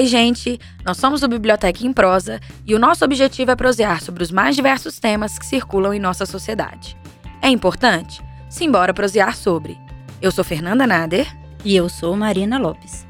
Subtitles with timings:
[0.00, 0.58] Oi, gente!
[0.82, 4.56] Nós somos o Biblioteca em Prosa e o nosso objetivo é prosear sobre os mais
[4.56, 6.96] diversos temas que circulam em nossa sociedade.
[7.42, 8.24] É importante?
[8.48, 9.76] Simbora prosear sobre.
[10.22, 11.30] Eu sou Fernanda Nader.
[11.62, 13.06] E eu sou Marina Lopes.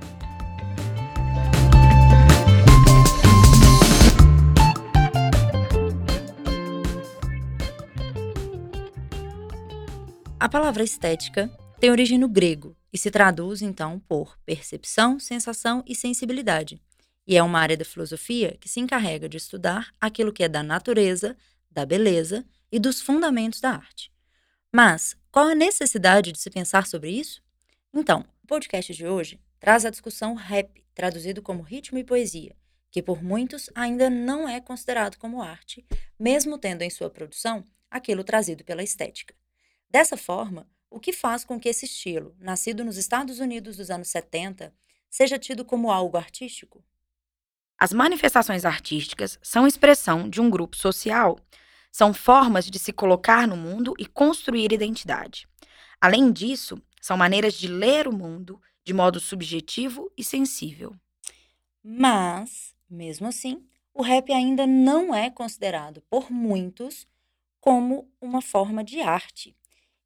[10.41, 11.49] A palavra estética
[11.81, 16.79] tem origem no grego e se traduz, então, por percepção, sensação e sensibilidade.
[17.27, 20.63] E é uma área da filosofia que se encarrega de estudar aquilo que é da
[20.63, 21.35] natureza,
[21.71, 24.13] da beleza e dos fundamentos da arte.
[24.71, 27.43] Mas qual a necessidade de se pensar sobre isso?
[27.95, 32.55] Então, o podcast de hoje traz a discussão rap, traduzido como ritmo e poesia,
[32.91, 35.87] que por muitos ainda não é considerado como arte,
[36.19, 39.35] mesmo tendo em sua produção aquilo trazido pela estética.
[39.89, 44.09] Dessa forma, o que faz com que esse estilo, nascido nos Estados Unidos dos anos
[44.09, 44.75] 70,
[45.09, 46.85] seja tido como algo artístico?
[47.79, 51.39] As manifestações artísticas são expressão de um grupo social.
[51.91, 55.49] São formas de se colocar no mundo e construir identidade.
[56.01, 60.95] Além disso, são maneiras de ler o mundo de modo subjetivo e sensível.
[61.83, 67.07] Mas, mesmo assim, o rap ainda não é considerado por muitos
[67.61, 69.57] como uma forma de arte.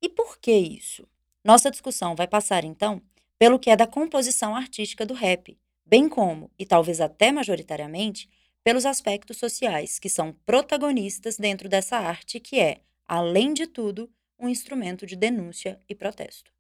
[0.05, 1.09] E por que isso?
[1.43, 3.01] Nossa discussão vai passar então
[3.39, 8.29] pelo que é da composição artística do rap, bem como, e talvez até majoritariamente,
[8.63, 14.47] pelos aspectos sociais que são protagonistas dentro dessa arte que é, além de tudo, um
[14.47, 16.53] instrumento de denúncia e protesto.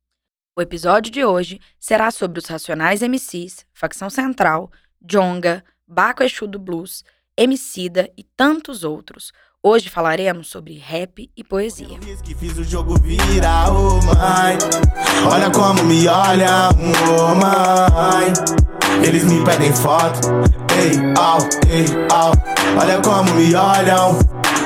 [0.57, 4.73] O episódio de hoje será sobre os Racionais MCs, Facção Central,
[5.03, 7.05] Jonga, Baco Exu do Blues,
[7.37, 9.33] Emicida e tantos outros,
[9.67, 11.99] Hoje falaremos sobre rap e poesia.
[12.39, 14.59] Fiz o jogo virar, oh mãe.
[15.27, 18.31] Olha como me olha, oh mãe.
[19.03, 20.29] Eles me pedem foto,
[20.77, 21.39] ei, au,
[21.71, 22.33] ei, au.
[22.79, 24.19] Olha como me olham.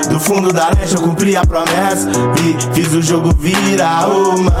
[0.09, 2.11] Do fundo da leste eu cumpri a promessa
[2.43, 4.51] e fiz o jogo virar, oh mãe.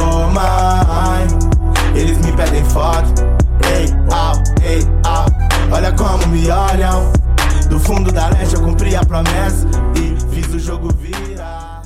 [0.00, 1.26] Oh mãe.
[2.00, 3.20] Eles me pedem foto,
[3.74, 5.26] ei, au, ei, au.
[5.72, 7.17] Olha como me olham.
[7.68, 11.82] Do fundo da leste eu cumpri a promessa e fiz o jogo virar.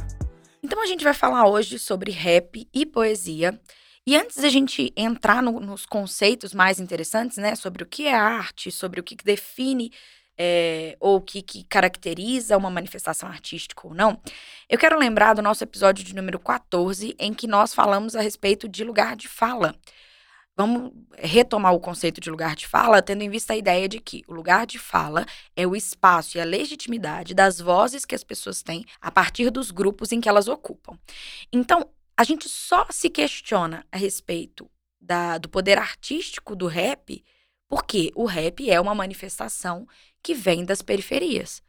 [0.62, 3.60] Então a gente vai falar hoje sobre rap e poesia.
[4.06, 8.14] E antes da gente entrar no, nos conceitos mais interessantes, né, sobre o que é
[8.14, 9.92] arte, sobre o que define
[10.38, 14.20] é, ou o que, que, caracteriza uma manifestação artística ou não,
[14.68, 18.68] eu quero lembrar do nosso episódio de número 14, em que nós falamos a respeito
[18.68, 19.74] de lugar de fala.
[20.56, 24.22] Vamos retomar o conceito de lugar de fala, tendo em vista a ideia de que
[24.28, 25.24] o lugar de fala
[25.56, 29.70] é o espaço e a legitimidade das vozes que as pessoas têm a partir dos
[29.70, 30.98] grupos em que elas ocupam.
[31.50, 34.70] Então, a gente só se questiona a respeito
[35.00, 37.24] da, do poder artístico do rap
[37.72, 39.88] porque o rap é uma manifestação
[40.22, 41.62] que vem das periferias.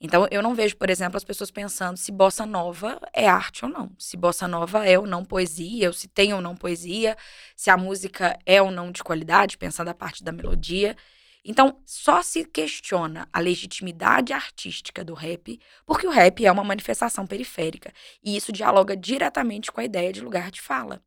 [0.00, 3.70] Então, eu não vejo, por exemplo, as pessoas pensando se bossa nova é arte ou
[3.70, 7.16] não, se bossa nova é ou não poesia, ou se tem ou não poesia,
[7.56, 10.96] se a música é ou não de qualidade, pensando a parte da melodia.
[11.44, 17.26] Então, só se questiona a legitimidade artística do rap, porque o rap é uma manifestação
[17.26, 21.02] periférica, e isso dialoga diretamente com a ideia de lugar de fala.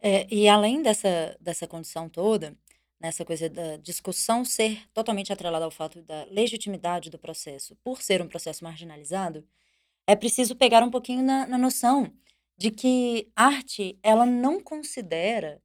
[0.00, 2.56] É, e além dessa, dessa condição toda,
[3.00, 8.20] nessa coisa da discussão ser totalmente atrelada ao fato da legitimidade do processo, por ser
[8.20, 9.46] um processo marginalizado,
[10.06, 12.12] é preciso pegar um pouquinho na, na noção
[12.56, 15.62] de que arte ela não considera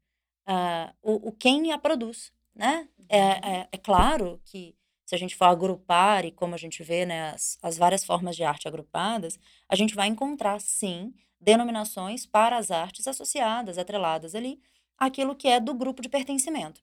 [0.47, 2.87] uh, o, o, quem a produz, né?
[3.09, 3.31] É, uhum.
[3.31, 7.31] é, é, claro que se a gente for agrupar e como a gente vê né,
[7.31, 12.71] as, as várias formas de arte agrupadas, a gente vai encontrar sim denominações para as
[12.71, 14.61] artes associadas, atreladas ali,
[14.97, 16.81] aquilo que é do grupo de pertencimento.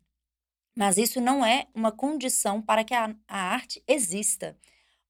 [0.80, 4.56] Mas isso não é uma condição para que a, a arte exista.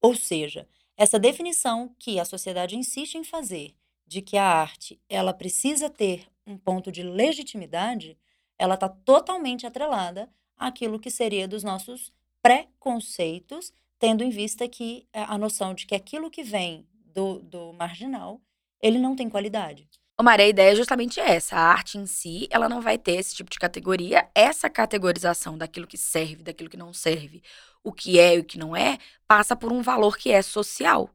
[0.01, 0.67] Ou seja,
[0.97, 3.73] essa definição que a sociedade insiste em fazer
[4.05, 8.17] de que a arte ela precisa ter um ponto de legitimidade,
[8.59, 12.11] ela está totalmente atrelada àquilo que seria dos nossos
[12.41, 17.71] preconceitos, tendo em vista que eh, a noção de que aquilo que vem do, do
[17.71, 18.41] marginal,
[18.81, 19.87] ele não tem qualidade.
[20.21, 21.55] Ô, Maria, a ideia é justamente essa.
[21.55, 24.29] A arte em si, ela não vai ter esse tipo de categoria.
[24.35, 27.41] Essa categorização daquilo que serve, daquilo que não serve,
[27.83, 31.09] o que é e o que não é, passa por um valor que é social.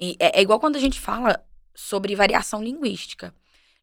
[0.00, 3.34] E é, é igual quando a gente fala sobre variação linguística.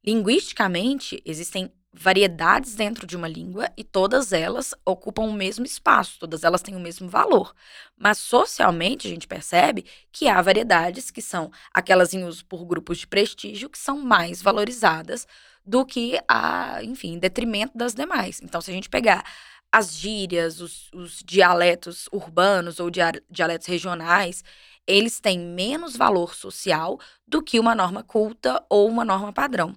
[0.04, 6.44] Linguisticamente, existem variedades dentro de uma língua e todas elas ocupam o mesmo espaço, todas
[6.44, 7.54] elas têm o mesmo valor.
[7.96, 12.98] Mas socialmente a gente percebe que há variedades que são aquelas em uso por grupos
[12.98, 15.28] de prestígio que são mais valorizadas
[15.64, 18.42] do que a, enfim, em detrimento das demais.
[18.42, 19.24] Então, se a gente pegar
[19.72, 24.44] as gírias, os, os dialetos urbanos ou dialetos regionais,
[24.86, 29.76] eles têm menos valor social do que uma norma culta ou uma norma padrão.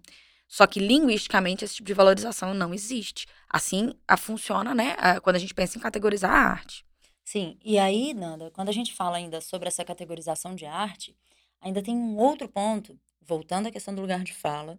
[0.48, 3.26] Só que linguisticamente esse tipo de valorização não existe.
[3.48, 6.84] Assim a funciona, né, quando a gente pensa em categorizar a arte.
[7.24, 11.16] Sim, e aí, Nanda, quando a gente fala ainda sobre essa categorização de arte,
[11.60, 14.78] ainda tem um outro ponto, voltando à questão do lugar de fala,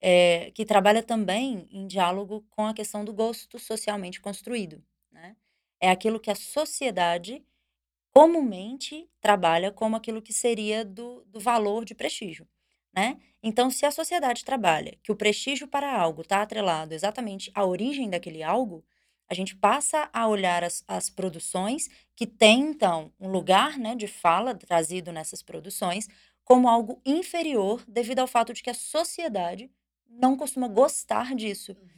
[0.00, 4.82] é, que trabalha também em diálogo com a questão do gosto socialmente construído.
[5.10, 5.36] Né?
[5.78, 7.44] É aquilo que a sociedade
[8.10, 12.48] comumente trabalha como aquilo que seria do, do valor de prestígio.
[12.94, 13.18] Né?
[13.42, 18.10] Então, se a sociedade trabalha que o prestígio para algo está atrelado exatamente à origem
[18.10, 18.84] daquele algo,
[19.28, 24.06] a gente passa a olhar as, as produções que têm, então, um lugar né, de
[24.06, 26.06] fala trazido nessas produções
[26.44, 29.70] como algo inferior devido ao fato de que a sociedade
[30.06, 31.72] não costuma gostar disso.
[31.72, 31.88] Uhum.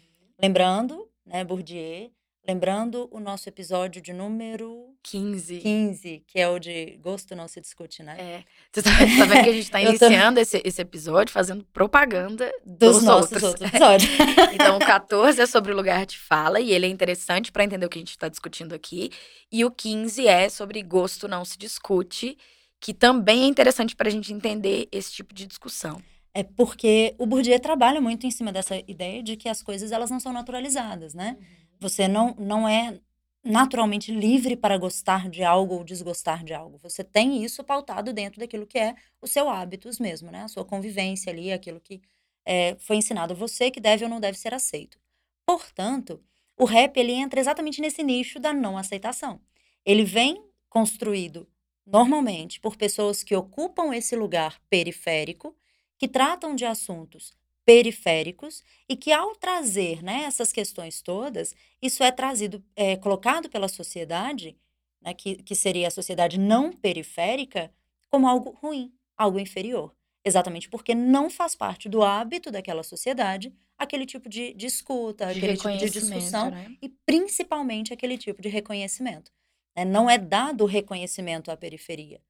[0.41, 2.14] Lembrando, né, Bourdieu
[2.47, 5.61] Lembrando o nosso episódio de número 15.
[5.61, 8.17] 15, que é o de gosto não se discute, né?
[8.19, 8.45] É.
[8.71, 10.43] Você tá, tá vendo que a gente tá iniciando tô...
[10.43, 14.11] esse, esse episódio fazendo propaganda dos, dos nossos outros, outros episódios.
[14.53, 17.87] então, o 14 é sobre o lugar de fala e ele é interessante para entender
[17.87, 19.11] o que a gente está discutindo aqui.
[19.51, 22.37] E o 15 é sobre gosto não se discute,
[22.79, 25.99] que também é interessante para a gente entender esse tipo de discussão.
[26.35, 30.11] É porque o Bourdieu trabalha muito em cima dessa ideia de que as coisas elas
[30.11, 31.39] não são naturalizadas, né?
[31.39, 31.65] Uhum.
[31.85, 32.99] Você não, não é
[33.45, 36.79] naturalmente livre para gostar de algo ou desgostar de algo.
[36.79, 40.45] Você tem isso pautado dentro daquilo que é o seu hábitos mesmo, né?
[40.45, 42.01] A sua convivência ali, aquilo que
[42.47, 44.99] é, foi ensinado a você que deve ou não deve ser aceito.
[45.45, 46.23] Portanto,
[46.57, 49.39] o rap ele entra exatamente nesse nicho da não aceitação.
[49.85, 51.47] Ele vem construído
[51.87, 55.55] normalmente por pessoas que ocupam esse lugar periférico,
[55.99, 57.35] que tratam de assuntos
[57.65, 63.69] periféricos e que ao trazer né, essas questões todas, isso é trazido, é, colocado pela
[63.69, 64.57] sociedade,
[65.01, 67.73] né, que, que seria a sociedade não periférica,
[68.11, 69.95] como algo ruim, algo inferior.
[70.25, 75.39] Exatamente porque não faz parte do hábito daquela sociedade aquele tipo de, de escuta, de
[75.39, 76.77] aquele tipo de discussão né?
[76.81, 79.33] e principalmente aquele tipo de reconhecimento.
[79.77, 79.85] Né?
[79.85, 82.21] Não é dado reconhecimento à periferia.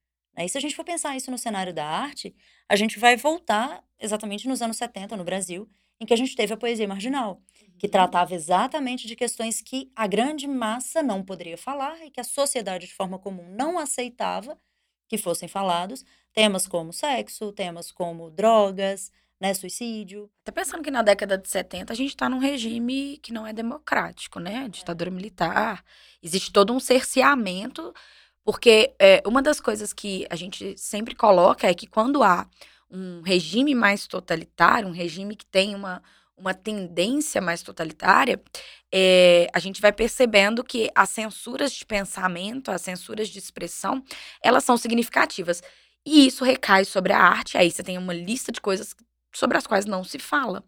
[0.43, 2.35] E se a gente for pensar isso no cenário da arte,
[2.67, 6.53] a gente vai voltar exatamente nos anos 70 no Brasil, em que a gente teve
[6.53, 7.41] a poesia marginal,
[7.77, 7.91] que uhum.
[7.91, 12.85] tratava exatamente de questões que a grande massa não poderia falar e que a sociedade
[12.85, 14.59] de forma comum não aceitava
[15.07, 16.03] que fossem falados,
[16.33, 20.29] temas como sexo, temas como drogas, né, suicídio.
[20.43, 23.53] Tá pensando que na década de 70 a gente está num regime que não é
[23.53, 24.67] democrático, né?
[24.69, 25.83] Ditadura militar.
[26.21, 27.93] Existe todo um cerceamento
[28.45, 32.47] porque é, uma das coisas que a gente sempre coloca é que quando há
[32.89, 36.01] um regime mais totalitário, um regime que tem uma,
[36.37, 38.39] uma tendência mais totalitária,
[38.93, 44.03] é, a gente vai percebendo que as censuras de pensamento, as censuras de expressão,
[44.43, 45.63] elas são significativas.
[46.05, 48.95] E isso recai sobre a arte, aí você tem uma lista de coisas
[49.33, 50.63] sobre as quais não se fala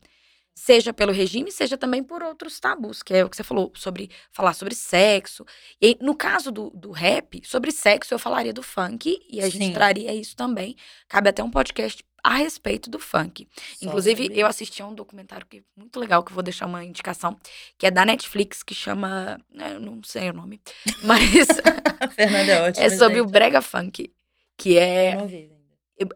[0.57, 4.09] seja pelo regime, seja também por outros tabus, que é o que você falou, sobre
[4.31, 5.45] falar sobre sexo.
[5.80, 9.51] E no caso do, do rap, sobre sexo eu falaria do funk, e a Sim.
[9.51, 10.75] gente traria isso também.
[11.07, 13.47] Cabe até um podcast a respeito do funk.
[13.56, 16.66] Só Inclusive, eu assisti a um documentário que é muito legal, que eu vou deixar
[16.66, 17.40] uma indicação,
[17.78, 19.40] que é da Netflix, que chama.
[19.54, 20.59] Né, eu não sei o nome,
[21.06, 21.47] mas.
[22.16, 22.83] Fernanda é ótimo.
[22.83, 23.28] É sobre gente.
[23.28, 24.11] o Brega Funk,
[24.57, 25.14] que é.
[25.14, 25.56] Eu não vi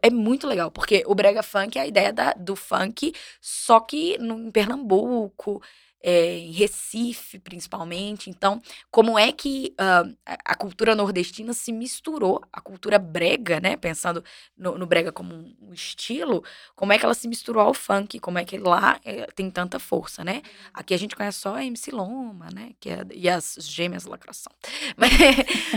[0.02, 4.18] é muito legal, porque o brega funk é a ideia da, do funk, só que
[4.18, 5.62] no, em Pernambuco,
[6.02, 8.28] é, em Recife, principalmente.
[8.28, 13.76] Então, como é que uh, a cultura nordestina se misturou, a cultura brega, né?
[13.76, 14.24] Pensando
[14.56, 16.42] no, no, brega como um estilo,
[16.74, 19.78] como é que ela se misturou ao funk, como é que lá é, tem tanta
[19.78, 20.42] força, né?
[20.74, 22.72] Aqui a gente conhece só a MC Loma, né?
[22.80, 24.52] Que é, e as gêmeas lacração.
[24.96, 25.12] Mas,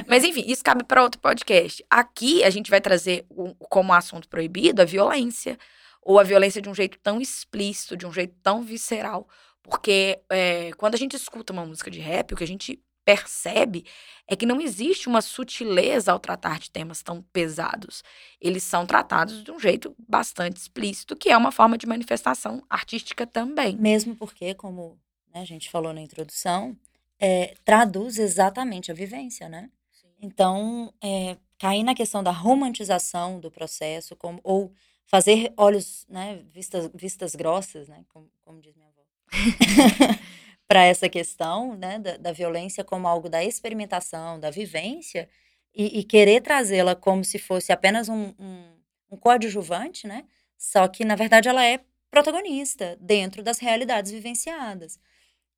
[0.08, 1.84] mas enfim, isso cabe para outro podcast.
[1.89, 5.58] Aqui a gente vai trazer o, como assunto proibido a violência,
[6.01, 9.27] ou a violência de um jeito tão explícito, de um jeito tão visceral
[9.69, 13.86] porque é, quando a gente escuta uma música de rap, o que a gente percebe
[14.27, 18.03] é que não existe uma sutileza ao tratar de temas tão pesados.
[18.41, 23.27] Eles são tratados de um jeito bastante explícito, que é uma forma de manifestação artística
[23.27, 23.77] também.
[23.77, 24.98] Mesmo porque, como
[25.34, 26.75] né, a gente falou na introdução,
[27.19, 29.69] é, traduz exatamente a vivência, né?
[29.91, 30.07] Sim.
[30.22, 34.74] Então, é, cair na questão da romantização do processo, como, ou
[35.05, 38.89] fazer olhos, né, vistas, vistas grossas, né, como, como diz minha
[40.67, 45.29] para essa questão né, da, da, violência como algo da experimentação, da vivência,
[45.74, 48.63] e, e querer trazê-la como se fosse apenas um, um,
[49.12, 50.25] um, coadjuvante, né?
[50.58, 54.98] Só que, na verdade, ela é protagonista dentro das realidades vivenciadas.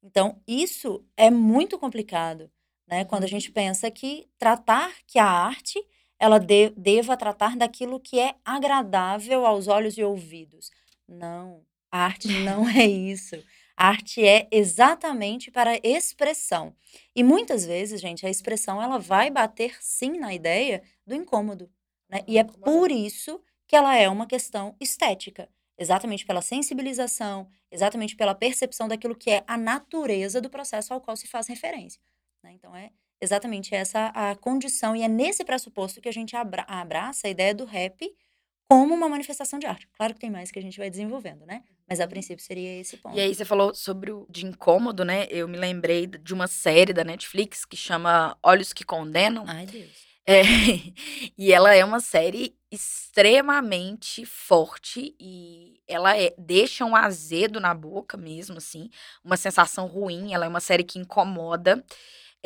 [0.02, 2.50] Então, isso é muito complicado,
[2.88, 3.06] né?
[3.06, 5.80] Quando a gente pensa que tratar que a arte
[6.20, 10.72] ela de, deva tratar daquilo que é agradável aos olhos e ouvidos.
[11.08, 13.36] Não, a arte não é isso.
[13.78, 16.76] A arte é exatamente para expressão.
[17.16, 21.70] E muitas vezes, gente, a expressão ela vai bater sim na ideia do incômodo.
[22.10, 22.22] Né?
[22.28, 25.48] E é por isso que ela é uma questão estética.
[25.78, 31.16] Exatamente pela sensibilização, exatamente pela percepção daquilo que é a natureza do processo ao qual
[31.16, 32.02] se faz referência.
[32.44, 32.54] Né?
[32.54, 32.90] Então, é
[33.22, 37.54] exatamente essa a condição, e é nesse pressuposto que a gente abra abraça a ideia
[37.54, 38.12] do rap
[38.68, 39.88] como uma manifestação de arte.
[39.94, 41.64] Claro que tem mais que a gente vai desenvolvendo, né?
[41.90, 43.16] Mas a princípio seria esse ponto.
[43.16, 45.26] E aí você falou sobre o de incômodo, né?
[45.30, 49.46] Eu me lembrei de uma série da Netflix que chama Olhos que Condenam.
[49.48, 50.08] Ai, Deus.
[50.26, 50.42] É,
[51.38, 58.18] e ela é uma série extremamente forte e ela é, deixa um azedo na boca
[58.18, 58.90] mesmo, assim,
[59.24, 60.34] uma sensação ruim.
[60.34, 61.82] Ela é uma série que incomoda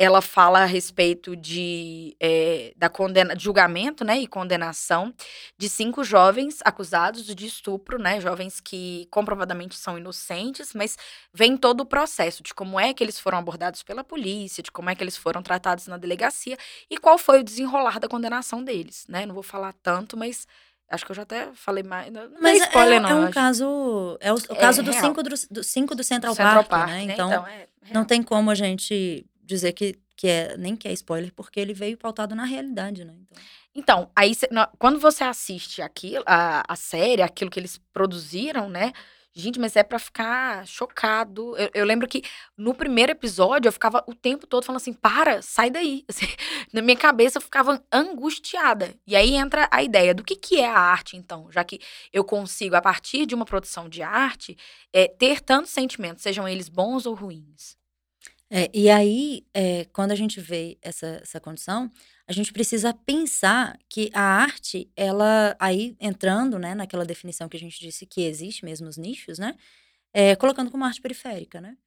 [0.02, 5.14] ela fala a respeito de, é, da condena, julgamento né, e condenação
[5.56, 8.20] de cinco jovens acusados de estupro, né?
[8.20, 10.96] Jovens que comprovadamente são inocentes, mas
[11.32, 14.90] vem todo o processo de como é que eles foram abordados pela polícia, de como
[14.90, 16.58] é que eles foram tratados na delegacia
[16.90, 19.24] e qual foi o desenrolar da condenação deles, né?
[19.24, 20.48] Não vou falar tanto, mas
[20.90, 22.12] Acho que eu já até falei mais.
[22.12, 23.24] Não Mas é spoiler, é, não.
[23.24, 24.18] É um caso.
[24.20, 26.88] É o, o é caso dos cinco do, do, cinco do Central, Central Park, Park,
[26.90, 27.06] né?
[27.06, 27.12] né?
[27.14, 30.92] Então, então é não tem como a gente dizer que, que é, nem que é
[30.92, 33.14] spoiler, porque ele veio pautado na realidade, né?
[33.14, 33.38] Então,
[33.74, 38.92] então aí cê, quando você assiste aquilo, a, a série, aquilo que eles produziram, né?
[39.34, 41.56] Gente, mas é para ficar chocado.
[41.56, 42.22] Eu, eu, lembro que
[42.54, 46.04] no primeiro episódio eu ficava o tempo todo falando assim: para, sai daí.
[46.08, 46.26] Assim,
[46.70, 48.94] na minha cabeça eu ficava angustiada.
[49.06, 51.80] E aí entra a ideia do que, que é a arte, então, já que
[52.12, 54.56] eu consigo, a partir de uma produção de arte,
[54.92, 57.80] é, ter tantos sentimentos, sejam eles bons ou ruins.
[58.54, 61.90] É, e aí, é, quando a gente vê essa, essa condição,
[62.26, 67.60] a gente precisa pensar que a arte, ela, aí entrando né, naquela definição que a
[67.60, 69.54] gente disse que existe mesmo os nichos, né?
[70.12, 71.78] É, colocando como arte periférica, né?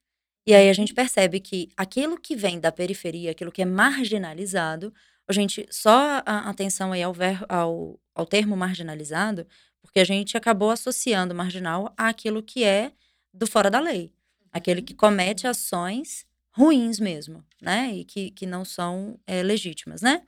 [0.48, 4.92] E aí a gente percebe que aquilo que vem da periferia, aquilo que é marginalizado,
[5.28, 9.46] a gente só a atenção aí ao, ver, ao, ao termo marginalizado,
[9.84, 12.92] porque a gente acabou associando marginal àquilo que é
[13.32, 14.12] do fora da lei,
[14.52, 17.94] aquele que comete ações ruins mesmo, né?
[17.94, 20.24] E que, que não são é, legítimas, né?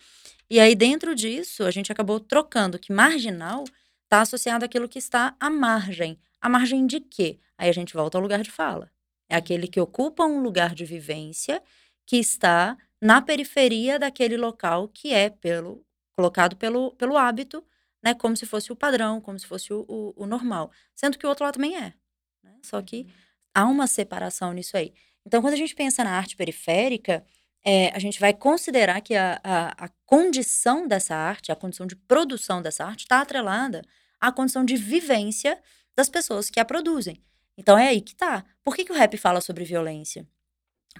[0.49, 3.63] E aí, dentro disso, a gente acabou trocando que marginal
[4.03, 6.19] está associado àquilo que está à margem.
[6.41, 7.39] À margem de quê?
[7.57, 8.91] Aí a gente volta ao lugar de fala.
[9.29, 11.61] É aquele que ocupa um lugar de vivência
[12.05, 17.63] que está na periferia daquele local que é pelo colocado pelo, pelo hábito,
[18.03, 18.13] né?
[18.13, 20.71] Como se fosse o padrão, como se fosse o, o, o normal.
[20.93, 21.93] Sendo que o outro lado também é.
[22.43, 22.55] Né?
[22.63, 23.11] Só que uhum.
[23.53, 24.93] há uma separação nisso aí.
[25.27, 27.21] Então, quando a gente pensa na arte periférica,
[27.61, 31.97] é, a gente vai considerar que a, a, a, condição dessa arte, a condição de
[31.97, 33.81] produção dessa arte, está atrelada
[34.21, 35.61] à condição de vivência
[35.93, 37.21] das pessoas que a produzem.
[37.57, 38.45] Então, é aí que tá.
[38.63, 40.25] Por que, que o rap fala sobre violência?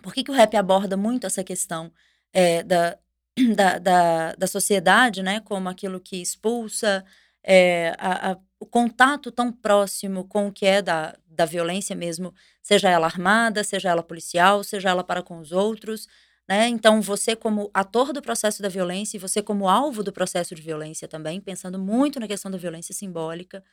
[0.03, 1.89] Por que, que o rap aborda muito essa questão
[2.33, 2.97] é, da,
[3.55, 7.05] da, da, da, sociedade, né, como aquilo que expulsa,
[7.41, 12.33] é, a, a, o contato tão próximo com o que é da, da violência mesmo,
[12.61, 16.07] seja ela armada, seja ela policial, seja ela para com os outros,
[16.47, 16.67] né?
[16.67, 20.61] Então, você como ator do processo da violência e você como alvo do processo de
[20.61, 23.63] violência também, pensando muito na questão da violência simbólica,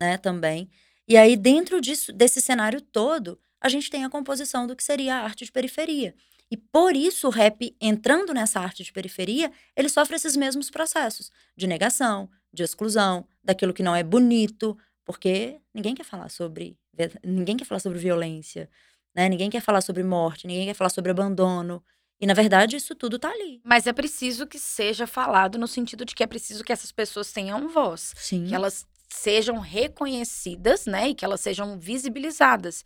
[0.00, 0.68] né, também.
[1.06, 5.16] E aí, dentro disso, desse cenário todo, a gente tem a composição do que seria
[5.16, 6.14] a arte de periferia.
[6.50, 11.30] E por isso o rap, entrando nessa arte de periferia, ele sofre esses mesmos processos
[11.56, 16.76] de negação, de exclusão, daquilo que não é bonito, porque ninguém quer falar sobre
[17.24, 18.68] ninguém quer falar sobre violência,
[19.14, 19.28] né?
[19.28, 21.82] Ninguém quer falar sobre morte, ninguém quer falar sobre abandono.
[22.20, 23.60] E na verdade isso tudo tá ali.
[23.64, 27.32] Mas é preciso que seja falado no sentido de que é preciso que essas pessoas
[27.32, 28.46] tenham voz, Sim.
[28.46, 32.84] que elas sejam reconhecidas, né, e que elas sejam visibilizadas.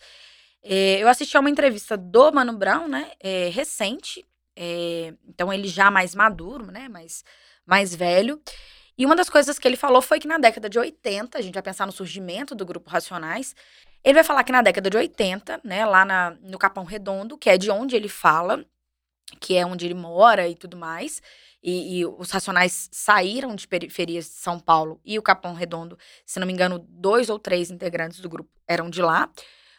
[0.63, 5.67] É, eu assisti a uma entrevista do Mano Brown, né, é, recente, é, então ele
[5.67, 7.25] já mais maduro, né, mais,
[7.67, 8.41] mais velho.
[9.03, 11.55] E uma das coisas que ele falou foi que na década de 80, a gente
[11.55, 13.53] vai pensar no surgimento do grupo Racionais,
[14.05, 17.51] ele vai falar que na década de 80, né, lá na, no Capão Redondo, que
[17.51, 18.65] é de onde ele fala,
[19.41, 21.21] que é onde ele mora e tudo mais,
[21.61, 26.39] e, e, os Racionais saíram de periferias de São Paulo e o Capão Redondo, se
[26.39, 29.29] não me engano, dois ou três integrantes do grupo eram de lá,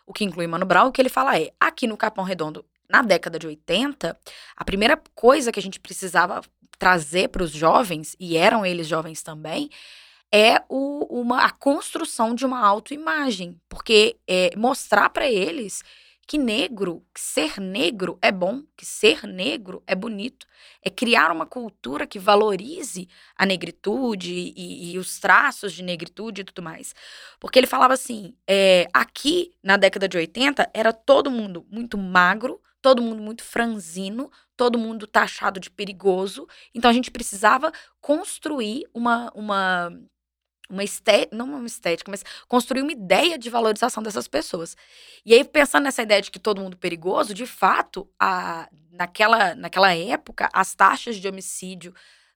[0.06, 3.01] o que inclui Mano Brown, o que ele fala é, aqui no Capão Redondo, na
[3.01, 4.15] década de 80,
[4.55, 6.41] a primeira coisa que a gente precisava
[6.77, 9.69] trazer para os jovens, e eram eles jovens também,
[10.31, 13.59] é o, uma, a construção de uma autoimagem.
[13.67, 15.83] Porque é mostrar para eles
[16.27, 20.47] que negro, que ser negro é bom, que ser negro é bonito.
[20.81, 26.43] É criar uma cultura que valorize a negritude e, e os traços de negritude e
[26.43, 26.95] tudo mais.
[27.39, 32.59] Porque ele falava assim: é, aqui na década de 80 era todo mundo muito magro,
[32.83, 36.45] todo mundo muito franzino, todo mundo taxado de perigoso.
[36.75, 37.71] Então a gente precisava
[38.01, 39.89] construir uma, uma
[40.69, 44.75] uma estética, não uma estética, mas construir uma ideia de valorização dessas pessoas.
[45.23, 49.93] E aí, pensando nessa ideia de que todo mundo perigoso, de fato, a, naquela, naquela
[49.93, 51.93] época, as taxas de homicídio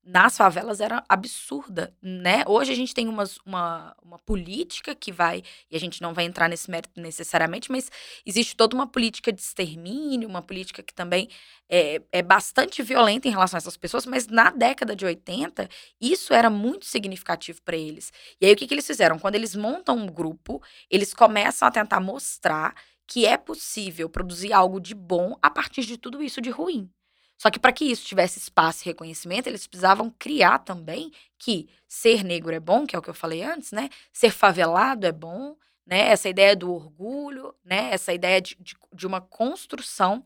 [0.07, 2.45] nas favelas era absurda, né?
[2.47, 6.23] Hoje a gente tem umas, uma, uma política que vai, e a gente não vai
[6.23, 7.91] entrar nesse mérito necessariamente, mas
[8.25, 11.27] existe toda uma política de extermínio, uma política que também
[11.69, 15.67] é, é bastante violenta em relação a essas pessoas, mas na década de 80,
[15.99, 18.13] isso era muito significativo para eles.
[18.39, 19.19] E aí o que, que eles fizeram?
[19.19, 22.73] Quando eles montam um grupo, eles começam a tentar mostrar
[23.05, 26.89] que é possível produzir algo de bom a partir de tudo isso de ruim.
[27.37, 32.23] Só que para que isso tivesse espaço e reconhecimento, eles precisavam criar também que ser
[32.23, 33.89] negro é bom, que é o que eu falei antes, né?
[34.11, 36.09] Ser favelado é bom, né?
[36.09, 37.89] Essa ideia do orgulho, né?
[37.91, 40.25] Essa ideia de, de, de uma construção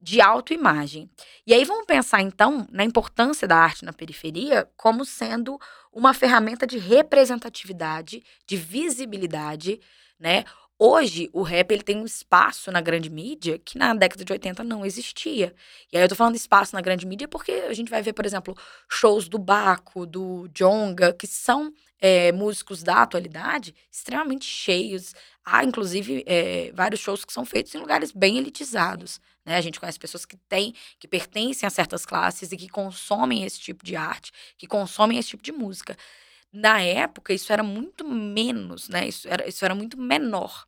[0.00, 1.08] de autoimagem.
[1.46, 5.60] E aí vamos pensar então na importância da arte na periferia como sendo
[5.92, 9.80] uma ferramenta de representatividade, de visibilidade,
[10.18, 10.44] né?
[10.84, 14.64] Hoje, o rap ele tem um espaço na grande mídia que na década de 80
[14.64, 15.54] não existia.
[15.92, 18.26] E aí eu tô falando espaço na grande mídia porque a gente vai ver, por
[18.26, 18.52] exemplo,
[18.90, 25.14] shows do Baco, do Jonga, que são é, músicos da atualidade extremamente cheios.
[25.44, 29.20] Há, inclusive, é, vários shows que são feitos em lugares bem elitizados.
[29.46, 29.56] Né?
[29.56, 33.60] A gente conhece pessoas que têm, que pertencem a certas classes e que consomem esse
[33.60, 35.96] tipo de arte, que consomem esse tipo de música
[36.52, 39.08] na época, isso era muito menos, né?
[39.08, 40.66] Isso era, isso era muito menor.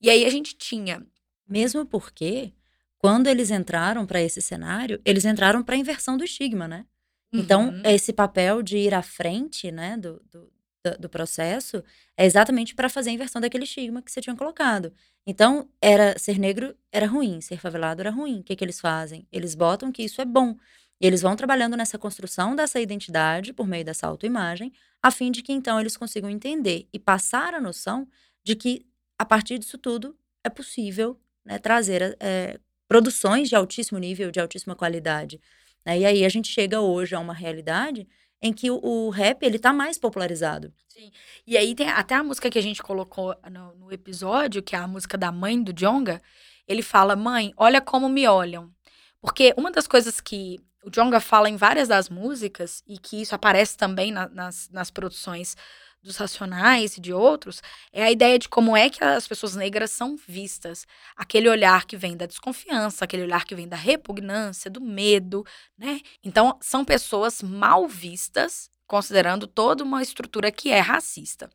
[0.00, 1.04] E aí a gente tinha.
[1.48, 2.52] Mesmo porque,
[2.98, 6.86] quando eles entraram para esse cenário, eles entraram para a inversão do estigma, né?
[7.32, 7.82] Então, uhum.
[7.84, 10.50] esse papel de ir à frente, né, do, do,
[10.98, 11.84] do processo,
[12.16, 14.92] é exatamente para fazer a inversão daquele estigma que você tinha colocado.
[15.26, 18.40] Então, era ser negro era ruim, ser favelado era ruim.
[18.40, 19.26] O que, que eles fazem?
[19.30, 20.56] Eles botam que isso é bom.
[21.00, 25.42] E eles vão trabalhando nessa construção dessa identidade por meio dessa autoimagem, a fim de
[25.42, 28.08] que então eles consigam entender e passar a noção
[28.44, 28.86] de que,
[29.18, 32.58] a partir disso tudo, é possível né, trazer é,
[32.88, 35.40] produções de altíssimo nível, de altíssima qualidade.
[35.84, 36.00] Né?
[36.00, 38.08] E aí a gente chega hoje a uma realidade
[38.40, 40.72] em que o, o rap ele tá mais popularizado.
[40.88, 41.10] Sim.
[41.46, 44.78] E aí tem até a música que a gente colocou no, no episódio, que é
[44.78, 46.20] a música da mãe do Jonga,
[46.66, 48.72] ele fala: "Mãe, olha como me olham".
[49.20, 53.34] Porque uma das coisas que o Jonga fala em várias das músicas, e que isso
[53.34, 55.56] aparece também na, nas, nas produções
[56.02, 57.60] dos Racionais e de outros,
[57.92, 60.86] é a ideia de como é que as pessoas negras são vistas.
[61.16, 65.44] Aquele olhar que vem da desconfiança, aquele olhar que vem da repugnância, do medo,
[65.76, 66.00] né?
[66.22, 71.50] Então, são pessoas mal vistas, considerando toda uma estrutura que é racista.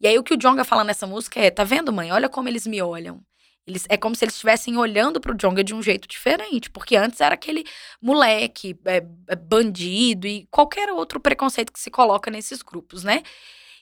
[0.00, 2.12] E aí, o que o Jonga fala nessa música é: tá vendo, mãe?
[2.12, 3.24] Olha como eles me olham.
[3.66, 7.20] Eles, é como se eles estivessem olhando pro Jonga de um jeito diferente, porque antes
[7.20, 7.64] era aquele
[8.00, 13.24] moleque, é, é, bandido e qualquer outro preconceito que se coloca nesses grupos, né?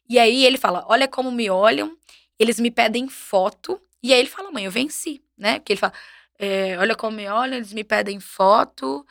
[0.09, 1.97] E aí ele fala: Olha como me olham,
[2.39, 3.81] eles me pedem foto.
[4.03, 5.59] E aí ele fala: Mãe, eu venci, né?
[5.59, 5.93] Porque ele fala:
[6.39, 9.07] é, Olha como me olham, eles me pedem foto.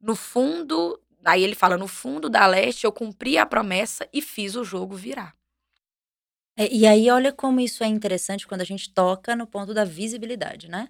[0.00, 4.56] No fundo, aí ele fala: No fundo da leste, eu cumpri a promessa e fiz
[4.56, 5.34] o jogo virar.
[6.56, 9.84] É, e aí, olha como isso é interessante quando a gente toca no ponto da
[9.84, 10.88] visibilidade, né?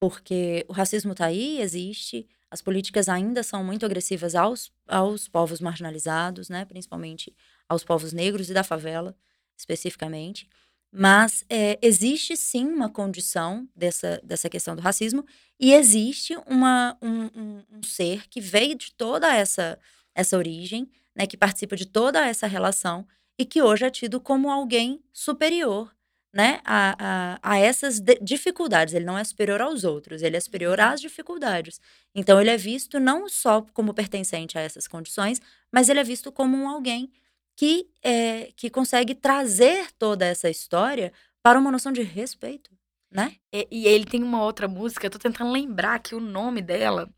[0.00, 5.60] Porque o racismo tá aí, existe, as políticas ainda são muito agressivas aos, aos povos
[5.60, 6.64] marginalizados, né?
[6.66, 7.34] Principalmente
[7.68, 9.16] aos povos negros e da favela,
[9.56, 10.48] especificamente.
[10.92, 15.24] Mas é, existe sim uma condição dessa, dessa questão do racismo
[15.60, 19.78] e existe uma, um, um, um ser que veio de toda essa,
[20.14, 21.26] essa origem, né?
[21.26, 23.06] Que participa de toda essa relação
[23.38, 25.94] e que hoje é tido como alguém superior
[26.36, 28.92] né, a, a, a essas dificuldades.
[28.92, 30.84] Ele não é superior aos outros, ele é superior uhum.
[30.84, 31.80] às dificuldades.
[32.14, 35.40] Então, ele é visto não só como pertencente a essas condições,
[35.72, 37.10] mas ele é visto como um alguém
[37.56, 41.10] que, é, que consegue trazer toda essa história
[41.42, 42.70] para uma noção de respeito,
[43.10, 43.36] né?
[43.50, 47.08] E, e ele tem uma outra música, eu tô tentando lembrar aqui o nome dela,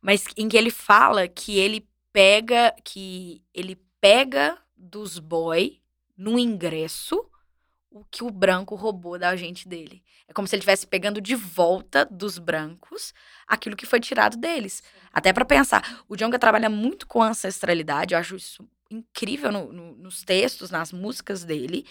[0.00, 5.80] mas em que ele fala que ele pega, que ele pega dos boy
[6.16, 7.24] no ingresso
[7.90, 10.02] o que o branco roubou da gente dele.
[10.26, 13.12] É como se ele estivesse pegando de volta dos brancos
[13.46, 14.82] aquilo que foi tirado deles.
[15.12, 19.96] Até para pensar, o Jonga trabalha muito com ancestralidade, eu acho isso incrível no, no,
[19.96, 21.86] nos textos, nas músicas dele.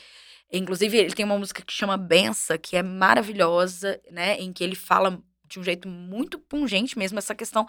[0.52, 4.36] Inclusive, ele tem uma música que chama Bença, que é maravilhosa, né?
[4.38, 7.68] Em que ele fala de um jeito muito pungente mesmo essa questão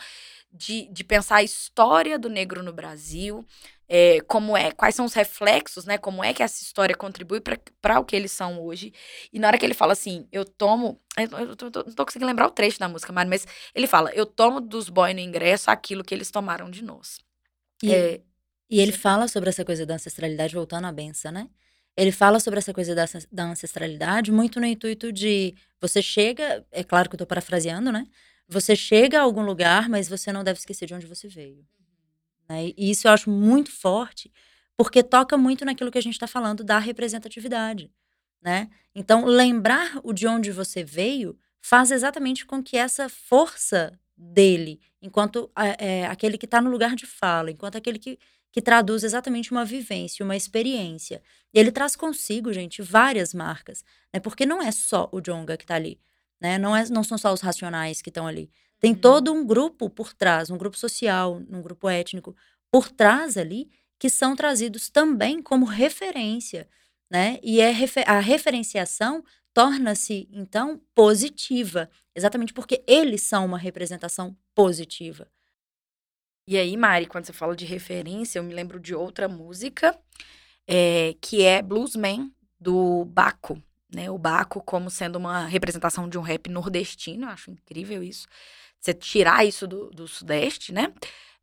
[0.53, 3.45] de, de pensar a história do negro no Brasil,
[3.88, 5.99] é, como é, quais são os reflexos, né?
[5.99, 8.92] Como é que essa história contribui para o que eles são hoje.
[9.33, 11.01] E na hora que ele fala assim, eu tomo.
[11.16, 14.25] Eu, eu, tô, não tô conseguindo lembrar o trecho da música, mas ele fala: eu
[14.25, 17.18] tomo dos boys no ingresso aquilo que eles tomaram de nós.
[17.83, 18.23] E, é,
[18.71, 21.49] e ele fala sobre essa coisa da ancestralidade, voltando à benção, né?
[21.96, 26.83] Ele fala sobre essa coisa da, da ancestralidade muito no intuito de você chega, é
[26.83, 28.07] claro que eu tô parafraseando, né?
[28.48, 31.66] Você chega a algum lugar, mas você não deve esquecer de onde você veio.
[32.48, 32.72] Né?
[32.76, 34.31] E isso eu acho muito forte,
[34.76, 37.90] porque toca muito naquilo que a gente está falando da representatividade.
[38.42, 38.68] Né?
[38.94, 45.50] Então, lembrar o de onde você veio faz exatamente com que essa força dele, enquanto
[45.78, 48.18] é, aquele que está no lugar de fala, enquanto aquele que,
[48.53, 51.23] que traduz exatamente uma vivência, uma experiência.
[51.53, 54.21] E ele traz consigo, gente, várias marcas, né?
[54.21, 55.99] Porque não é só o Jonga que está ali,
[56.41, 56.59] né?
[56.59, 58.51] Não, é, não são só os racionais que estão ali.
[58.79, 58.99] Tem uhum.
[58.99, 62.37] todo um grupo por trás, um grupo social, um grupo étnico
[62.71, 66.69] por trás ali, que são trazidos também como referência,
[67.11, 67.38] né?
[67.43, 67.73] E é
[68.07, 75.29] a referenciação torna-se, então, positiva, exatamente porque eles são uma representação positiva.
[76.46, 79.96] E aí, Mari, quando você fala de referência, eu me lembro de outra música,
[80.66, 83.61] é, que é Bluesman, do Baco,
[83.92, 84.11] né?
[84.11, 88.26] O Baco como sendo uma representação de um rap nordestino, eu acho incrível isso.
[88.81, 90.92] Você tirar isso do, do Sudeste, né?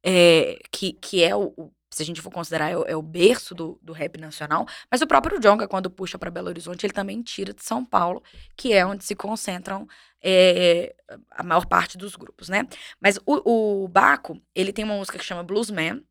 [0.03, 3.55] É, que, que é o, se a gente for considerar, é o, é o berço
[3.55, 4.67] do, do, rap nacional.
[4.91, 8.23] Mas o próprio Jonga, quando puxa para Belo Horizonte, ele também tira de São Paulo,
[8.55, 9.87] que é onde se concentram
[10.21, 10.95] é,
[11.31, 12.67] a maior parte dos grupos, né?
[13.01, 16.03] Mas o, o Baco, ele tem uma música que chama Bluesman,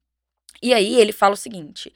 [0.60, 1.92] e aí ele fala o seguinte: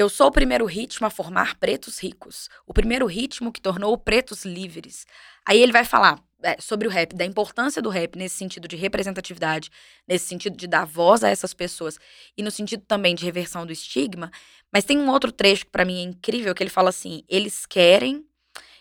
[0.00, 4.46] Eu sou o primeiro ritmo a formar pretos ricos, o primeiro ritmo que tornou pretos
[4.46, 5.06] livres.
[5.46, 8.76] Aí ele vai falar: é, sobre o rap, da importância do rap nesse sentido de
[8.76, 9.70] representatividade,
[10.08, 11.98] nesse sentido de dar voz a essas pessoas
[12.34, 14.30] e no sentido também de reversão do estigma.
[14.72, 17.66] Mas tem um outro trecho que para mim é incrível, que ele fala assim: eles
[17.66, 18.24] querem.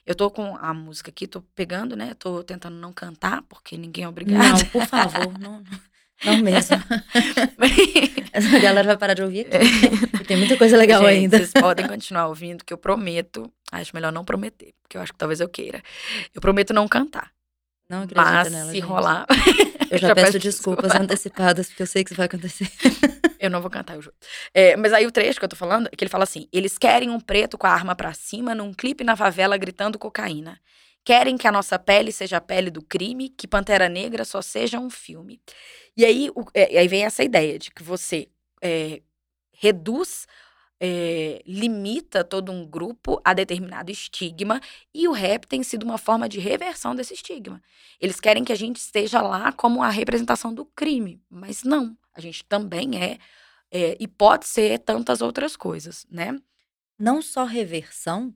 [0.06, 2.14] Eu tô com a música aqui, tô pegando, né?
[2.14, 4.58] Tô tentando não cantar, porque ninguém é obrigado.
[4.58, 5.62] Não, por favor, não,
[6.26, 6.78] não mesmo.
[8.32, 10.26] Essa galera vai parar de ouvir aqui.
[10.26, 11.38] Tem muita coisa legal Gente, ainda.
[11.38, 13.52] Vocês podem continuar ouvindo, que eu prometo.
[13.72, 15.82] Acho melhor não prometer, porque eu acho que talvez eu queira.
[16.34, 17.32] Eu prometo não cantar.
[17.90, 18.86] Não acredito Mas nela, se gente.
[18.86, 19.26] rolar.
[19.90, 21.04] Eu já, já peço, peço desculpas desculpa.
[21.04, 22.70] antecipadas, porque eu sei que isso vai acontecer.
[23.40, 24.16] Eu não vou cantar, eu juro.
[24.54, 26.78] É, mas aí o trecho que eu tô falando, é que ele fala assim: eles
[26.78, 30.60] querem um preto com a arma para cima num clipe na favela gritando cocaína.
[31.04, 34.80] Querem que a nossa pele seja a pele do crime, que Pantera Negra só seja
[34.80, 35.42] um filme.
[35.96, 38.28] E aí, o, é, aí vem essa ideia de que você
[38.62, 39.02] é,
[39.52, 40.28] reduz
[40.80, 44.62] é, limita todo um grupo a determinado estigma
[44.94, 47.62] e o rap tem sido uma forma de reversão desse estigma.
[48.00, 51.98] Eles querem que a gente esteja lá como a representação do crime, mas não.
[52.14, 53.18] A gente também é,
[53.70, 56.40] é e pode ser tantas outras coisas, né?
[56.98, 58.34] Não só reversão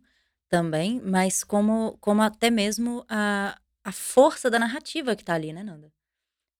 [0.53, 5.63] também, mas como, como até mesmo a, a força da narrativa que está ali, né,
[5.63, 5.91] Nanda?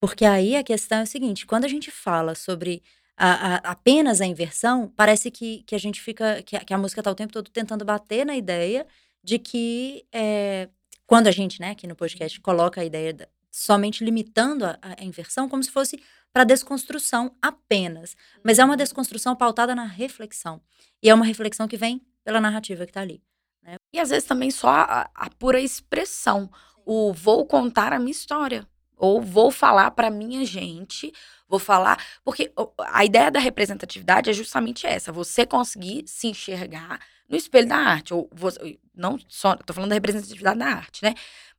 [0.02, 2.82] Porque aí a questão é o seguinte: quando a gente fala sobre
[3.16, 6.42] a, a, apenas a inversão, parece que, que a gente fica.
[6.42, 8.88] Que a, que a música está o tempo todo tentando bater na ideia
[9.24, 10.08] de que.
[10.12, 10.70] É,
[11.06, 15.04] quando a gente, né, aqui no podcast, coloca a ideia da, somente limitando a, a,
[15.04, 16.02] inversão, como se fosse
[16.32, 18.16] para desconstrução apenas.
[18.44, 18.78] Mas é uma uhum.
[18.78, 20.60] desconstrução pautada na reflexão.
[21.00, 23.22] E é uma reflexão que vem pela narrativa que está ali.
[23.64, 23.78] Né?
[23.94, 26.50] E às vezes também só a, a pura expressão.
[26.86, 28.68] O vou contar a minha história.
[28.98, 31.12] Ou vou falar para minha gente,
[31.48, 32.02] vou falar.
[32.24, 37.78] Porque a ideia da representatividade é justamente essa: você conseguir se enxergar no espelho da
[37.78, 38.14] arte.
[38.14, 41.14] Ou você, não só, tô falando da representatividade da arte, né?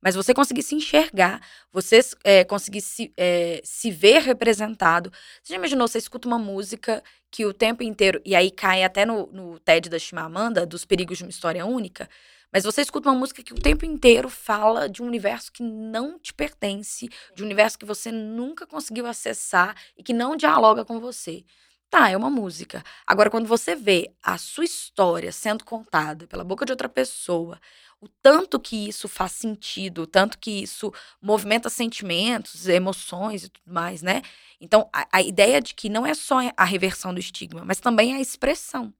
[0.04, 1.40] Mas você conseguir se enxergar,
[1.72, 5.10] você é, conseguir se, é, se ver representado.
[5.42, 9.06] Você já imaginou, você escuta uma música que o tempo inteiro, e aí cai até
[9.06, 12.06] no, no TED da Chimamanda, dos perigos de uma história única,
[12.52, 16.18] mas você escuta uma música que o tempo inteiro fala de um universo que não
[16.18, 21.00] te pertence, de um universo que você nunca conseguiu acessar e que não dialoga com
[21.00, 21.44] você.
[21.90, 22.82] Tá, é uma música.
[23.06, 27.58] Agora, quando você vê a sua história sendo contada pela boca de outra pessoa,
[28.04, 33.72] o tanto que isso faz sentido, o tanto que isso movimenta sentimentos, emoções e tudo
[33.72, 34.20] mais, né?
[34.60, 38.14] Então, a, a ideia de que não é só a reversão do estigma, mas também
[38.14, 38.92] a expressão.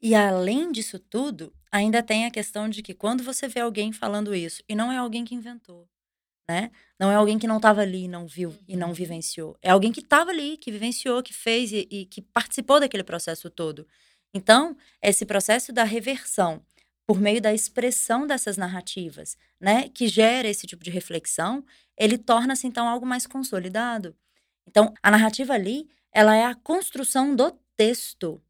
[0.00, 4.34] E além disso tudo, ainda tem a questão de que quando você vê alguém falando
[4.34, 5.88] isso, e não é alguém que inventou,
[6.46, 6.70] né?
[7.00, 8.94] Não é alguém que não estava ali, não viu e não uhum.
[8.94, 9.56] vivenciou.
[9.62, 13.48] É alguém que estava ali, que vivenciou, que fez e, e, que participou daquele processo
[13.48, 13.86] todo.
[14.34, 16.62] Então, esse processo da reversão
[17.06, 21.64] por meio da expressão dessas narrativas, né, que gera esse tipo de reflexão,
[21.96, 24.16] ele torna-se então algo mais consolidado.
[24.66, 28.40] Então, a narrativa ali, ela é a construção do texto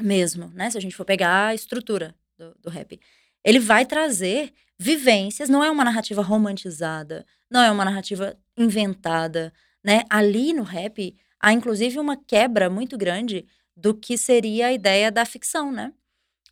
[0.00, 0.70] mesmo, né?
[0.70, 2.98] Se a gente for pegar a estrutura do, do rap,
[3.44, 9.52] ele vai trazer vivências, não é uma narrativa romantizada, não é uma narrativa inventada,
[9.84, 10.04] né?
[10.08, 15.24] Ali no rap há inclusive uma quebra muito grande do que seria a ideia da
[15.24, 15.92] ficção, né?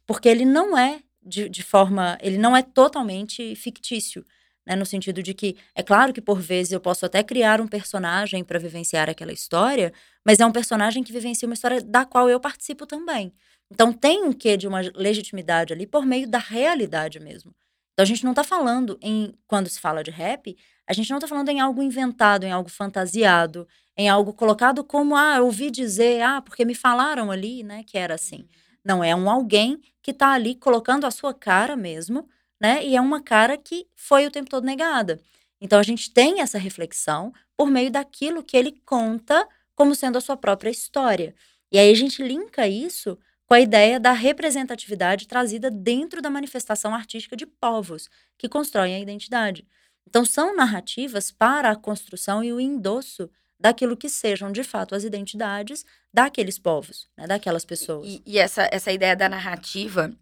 [0.07, 4.25] Porque ele não é de, de forma, ele não é totalmente fictício,
[4.67, 4.77] né?
[4.77, 8.45] No sentido de que é claro que por vezes eu posso até criar um personagem
[8.45, 9.93] para vivenciar aquela história,
[10.25, 13.33] mas é um personagem que vivencia uma história da qual eu participo também.
[13.71, 17.55] Então tem um quê de uma legitimidade ali por meio da realidade mesmo.
[17.93, 20.57] Então a gente não está falando em quando se fala de rap,
[20.87, 25.17] a gente não está falando em algo inventado, em algo fantasiado, em algo colocado como
[25.17, 28.47] ah, eu ouvi dizer, ah, porque me falaram ali, né, que era assim.
[28.85, 32.29] Não é um alguém que está ali colocando a sua cara mesmo,
[32.61, 32.85] né?
[32.85, 35.21] E é uma cara que foi o tempo todo negada.
[35.61, 40.21] Então a gente tem essa reflexão por meio daquilo que ele conta como sendo a
[40.21, 41.35] sua própria história.
[41.71, 46.95] E aí a gente linka isso com a ideia da representatividade trazida dentro da manifestação
[46.95, 49.67] artística de povos que constroem a identidade.
[50.09, 53.31] Então, são narrativas para a construção e o endosso
[53.63, 58.09] daquilo que sejam de fato as identidades daqueles povos, né, daquelas pessoas.
[58.09, 60.13] E, e, essa, essa ideia da narrativa,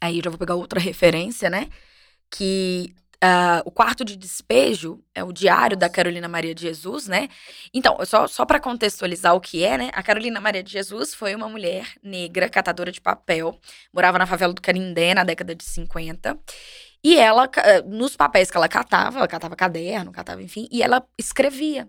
[0.00, 1.68] aí eu já vou pegar outra referência, né?
[2.28, 7.28] Que uh, o quarto de despejo é o diário da Carolina Maria de Jesus, né?
[7.72, 9.90] Então, só, só para contextualizar o que é, né?
[9.94, 13.56] A Carolina Maria de Jesus foi uma mulher negra, catadora de papel,
[13.92, 16.36] morava na favela do Canindé na década de 50.
[17.04, 17.48] E ela,
[17.86, 21.88] nos papéis que ela catava, ela catava caderno, catava, enfim, e ela escrevia.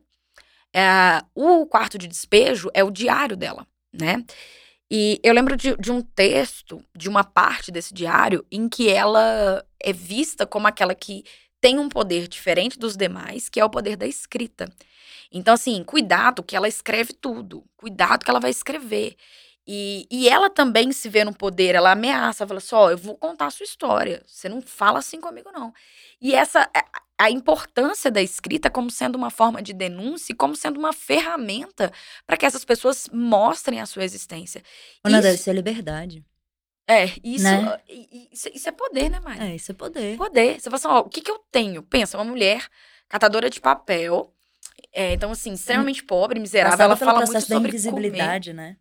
[0.78, 4.26] É, o quarto de despejo é o diário dela, né?
[4.92, 9.66] E eu lembro de, de, um texto, de uma parte desse diário, em que ela
[9.82, 11.24] é vista como aquela que
[11.62, 14.70] tem um poder diferente dos demais, que é o poder da escrita.
[15.32, 17.64] Então, assim, cuidado que ela escreve tudo.
[17.78, 19.16] Cuidado que ela vai escrever.
[19.66, 23.16] E, e ela também se vê no poder, ela ameaça, fala assim: ó, eu vou
[23.18, 24.22] contar a sua história.
[24.28, 25.74] Você não fala assim comigo, não.
[26.22, 26.70] E essa
[27.17, 31.91] a importância da escrita como sendo uma forma de denúncia e como sendo uma ferramenta
[32.25, 34.62] para que essas pessoas mostrem a sua existência.
[35.04, 36.25] Ana, isso, deve ser liberdade.
[36.88, 37.80] É, isso, né?
[38.32, 39.39] isso, isso, é poder, né, Mari?
[39.39, 40.17] É, isso é poder.
[40.17, 40.60] Poder.
[40.60, 41.82] Você fala assim, ó, o que, que eu tenho?
[41.82, 42.67] Pensa, uma mulher
[43.08, 44.32] catadora de papel,
[44.93, 48.62] é, então, assim, extremamente pobre, miserável, ela fala muito sobre invisibilidade, comer.
[48.62, 48.78] né?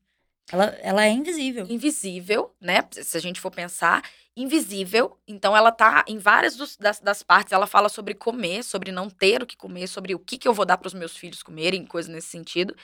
[0.53, 1.67] Ela, ela é invisível.
[1.69, 2.85] Invisível, né?
[2.91, 4.03] Se a gente for pensar,
[4.37, 5.19] invisível.
[5.27, 7.53] Então, ela tá em várias dos, das, das, partes.
[7.53, 10.55] Ela fala sobre comer, sobre não ter o que comer, sobre o que, que eu
[10.55, 12.75] vou dar para os meus filhos comerem, coisas nesse sentido.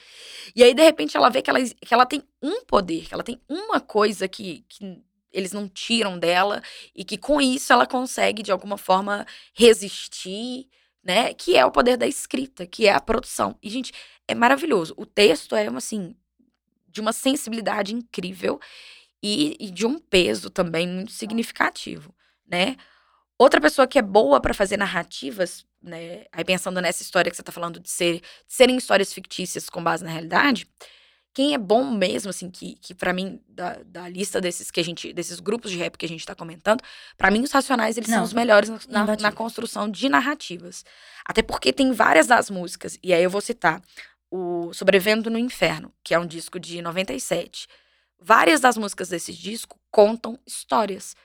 [0.55, 3.23] E aí, de repente, ela vê que ela, que ela tem um poder, que ela
[3.23, 6.61] tem uma coisa que, que eles não tiram dela
[6.95, 10.67] e que com isso ela consegue, de alguma forma, resistir.
[11.03, 13.57] Né, que é o poder da escrita, que é a produção.
[13.59, 13.91] E, gente,
[14.27, 14.93] é maravilhoso.
[14.95, 16.15] O texto é, assim,
[16.87, 18.59] de uma sensibilidade incrível
[19.21, 22.13] e, e de um peso também muito significativo,
[22.47, 22.75] né?
[23.37, 26.25] Outra pessoa que é boa para fazer narrativas, né?
[26.31, 29.83] Aí pensando nessa história que você tá falando de, ser, de serem histórias fictícias com
[29.83, 30.67] base na realidade,
[31.33, 34.83] quem é bom mesmo, assim, que, que para mim, da, da lista desses que a
[34.83, 36.83] gente, desses grupos de rap que a gente tá comentando,
[37.17, 40.83] para mim os Racionais, eles Não, são os melhores na, na, na, construção de narrativas.
[41.25, 43.81] Até porque tem várias das músicas, e aí eu vou citar
[44.29, 47.67] o Sobrevivendo no Inferno, que é um disco de 97.
[48.23, 51.15] Várias das músicas desse disco contam histórias.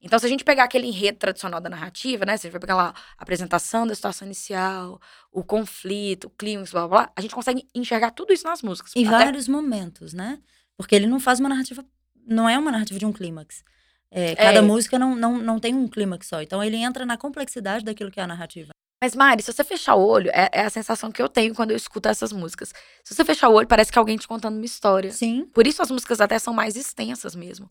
[0.00, 2.36] Então, se a gente pegar aquele enredo tradicional da narrativa, né?
[2.36, 6.70] Se a gente vai pegar lá a apresentação da situação inicial, o conflito, o clímax,
[6.70, 8.92] blá, blá, blá, a gente consegue enxergar tudo isso nas músicas.
[8.96, 9.24] Em Até...
[9.24, 10.38] vários momentos, né?
[10.76, 11.84] Porque ele não faz uma narrativa,
[12.24, 13.64] não é uma narrativa de um clímax.
[14.10, 14.62] É, cada é.
[14.62, 16.40] música não, não, não tem um clímax só.
[16.40, 18.70] Então, ele entra na complexidade daquilo que é a narrativa.
[19.00, 21.70] Mas, Mari, se você fechar o olho, é, é, a sensação que eu tenho quando
[21.70, 22.72] eu escuto essas músicas.
[23.04, 25.12] Se você fechar o olho, parece que alguém te contando uma história.
[25.12, 25.46] Sim.
[25.54, 27.70] Por isso as músicas até são mais extensas mesmo.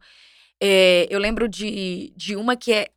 [0.61, 2.87] É, eu lembro de, de uma que é.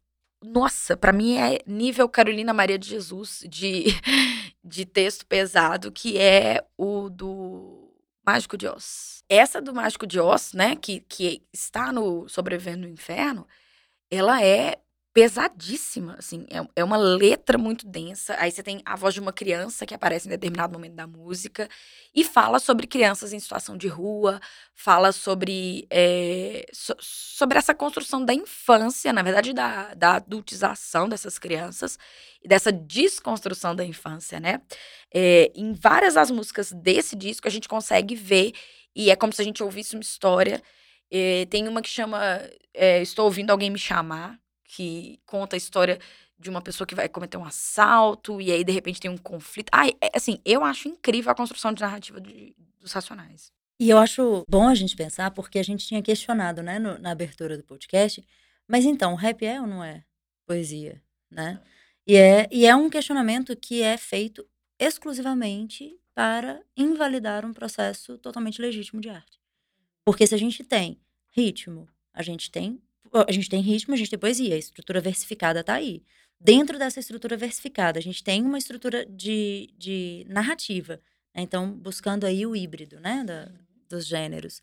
[0.43, 3.87] Nossa, para mim é nível Carolina Maria de Jesus, de,
[4.65, 7.93] de texto pesado, que é o do
[8.25, 9.23] Mágico de Oz.
[9.29, 13.47] Essa do Mágico de Oz, né, que, que está no Sobrevivendo no Inferno,
[14.11, 14.77] ela é
[15.13, 18.37] pesadíssima, assim, é, é uma letra muito densa.
[18.39, 21.69] Aí você tem a voz de uma criança que aparece em determinado momento da música
[22.15, 24.41] e fala sobre crianças em situação de rua,
[24.75, 31.39] fala sobre, é, so, sobre essa construção da infância, na verdade, da, da adultização dessas
[31.39, 31.99] crianças
[32.43, 34.61] e dessa desconstrução da infância, né?
[35.13, 38.53] É, em várias das músicas desse disco a gente consegue ver,
[38.95, 40.63] e é como se a gente ouvisse uma história
[41.13, 42.41] É, tem uma que chama
[43.03, 44.39] Estou Ouvindo Alguém Me Chamar,
[44.73, 45.99] que conta a história
[46.39, 49.69] de uma pessoa que vai cometer um assalto e aí de repente tem um conflito.
[49.73, 53.53] Ai, é, assim, eu acho incrível a construção de narrativa de, dos Racionais.
[53.79, 57.11] E eu acho bom a gente pensar, porque a gente tinha questionado, né, no, na
[57.11, 58.25] abertura do podcast,
[58.69, 60.05] mas então, rap é ou não é
[60.47, 61.61] poesia, né?
[62.07, 64.47] E é, e é um questionamento que é feito
[64.79, 69.41] exclusivamente para invalidar um processo totalmente legítimo de arte.
[70.05, 72.81] Porque se a gente tem ritmo, a gente tem
[73.13, 76.03] a gente tem ritmo, a gente tem poesia, a estrutura versificada está aí.
[76.41, 81.01] Dentro dessa estrutura versificada, a gente tem uma estrutura de, de narrativa.
[81.35, 81.43] Né?
[81.43, 83.25] Então, buscando aí o híbrido né?
[83.25, 83.59] Da, uhum.
[83.89, 84.63] dos gêneros.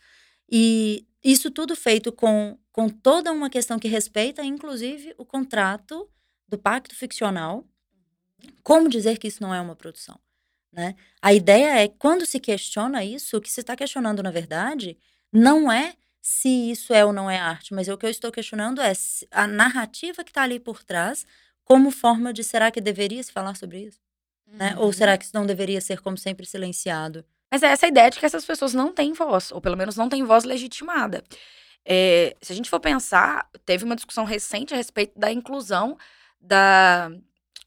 [0.49, 6.09] E isso tudo feito com, com toda uma questão que respeita, inclusive, o contrato
[6.47, 7.67] do pacto ficcional.
[8.63, 10.19] Como dizer que isso não é uma produção?
[10.71, 10.95] Né?
[11.21, 14.97] A ideia é, quando se questiona isso, o que se está questionando, na verdade,
[15.31, 15.95] não é
[16.29, 18.91] se isso é ou não é arte, mas o que eu estou questionando é
[19.31, 21.25] a narrativa que está ali por trás,
[21.63, 24.01] como forma de será que deveria se falar sobre isso?
[24.45, 24.57] Uhum.
[24.57, 24.75] Né?
[24.77, 25.17] Ou será uhum.
[25.19, 27.23] que isso não deveria ser, como sempre, silenciado?
[27.49, 30.09] Mas é essa ideia de que essas pessoas não têm voz, ou pelo menos não
[30.09, 31.23] têm voz legitimada.
[31.85, 35.97] É, se a gente for pensar, teve uma discussão recente a respeito da inclusão
[36.41, 37.09] da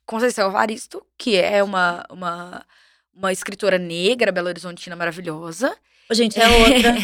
[0.04, 2.66] Conceição Evaristo, que é uma, uma,
[3.14, 5.74] uma escritora negra, belo-horizontina maravilhosa.
[6.10, 6.94] Gente, é outra.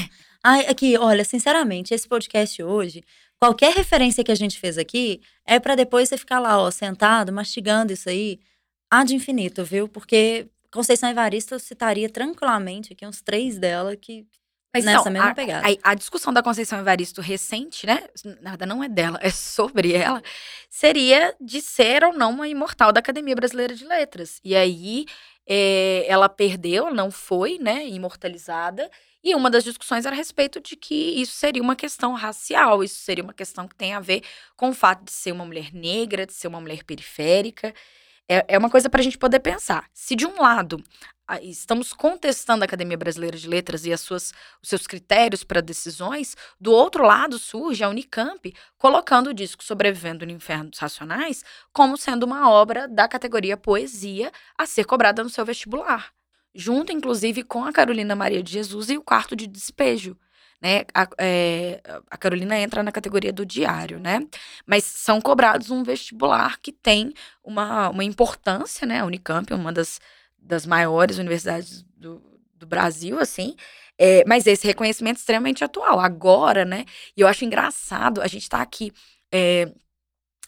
[0.49, 3.03] Ai, aqui, olha, sinceramente, esse podcast hoje,
[3.37, 7.33] qualquer referência que a gente fez aqui é para depois você ficar lá, ó, sentado,
[7.33, 8.39] mastigando isso aí,
[8.89, 9.89] ad infinito, viu?
[9.89, 14.25] Porque Conceição Evaristo eu citaria tranquilamente aqui uns três dela que
[14.73, 15.67] mas nessa não, mesma a, pegada.
[15.67, 18.05] A, a, discussão da Conceição Evaristo recente, né?
[18.41, 20.23] Nada não é dela, é sobre ela,
[20.71, 24.41] seria de ser ou não uma imortal da Academia Brasileira de Letras.
[24.45, 25.07] E aí
[25.45, 28.89] é, ela perdeu, não foi, né, imortalizada.
[29.27, 33.01] E uma das discussões era a respeito de que isso seria uma questão racial, isso
[33.01, 34.23] seria uma questão que tem a ver
[34.57, 37.75] com o fato de ser uma mulher negra, de ser uma mulher periférica.
[38.29, 39.91] É, é uma coisa para a gente poder pensar.
[39.93, 40.81] Se de um lado
[41.43, 46.37] estamos contestando a Academia Brasileira de Letras e as suas, os seus critérios para decisões,
[46.61, 51.97] do outro lado surge a Unicamp colocando o disco Sobrevivendo no Inferno dos Racionais como
[51.97, 56.15] sendo uma obra da categoria poesia a ser cobrada no seu vestibular.
[56.57, 60.17] Junto, inclusive, com a Carolina Maria de Jesus e o Quarto de Despejo,
[60.61, 60.85] né?
[60.95, 64.27] A, é, a, Carolina entra na categoria do diário, né?
[64.65, 67.13] Mas são cobrados um vestibular que tem
[67.45, 69.01] uma, uma importância, né?
[69.01, 70.01] A Unicamp é uma das,
[70.39, 72.23] das maiores universidades do,
[72.55, 73.55] do Brasil, assim.
[73.99, 76.85] É, mas esse reconhecimento é extremamente atual, agora, né?
[77.17, 78.93] E eu acho engraçado a gente tá aqui
[79.31, 79.71] é,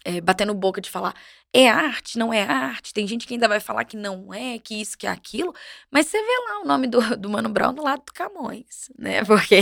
[0.05, 1.13] é, batendo boca de falar
[1.53, 2.93] é arte, não é arte.
[2.93, 5.53] Tem gente que ainda vai falar que não é, que isso, que é aquilo.
[5.89, 9.23] Mas você vê lá o nome do, do Mano Brown do lado do Camões, né?
[9.25, 9.61] Porque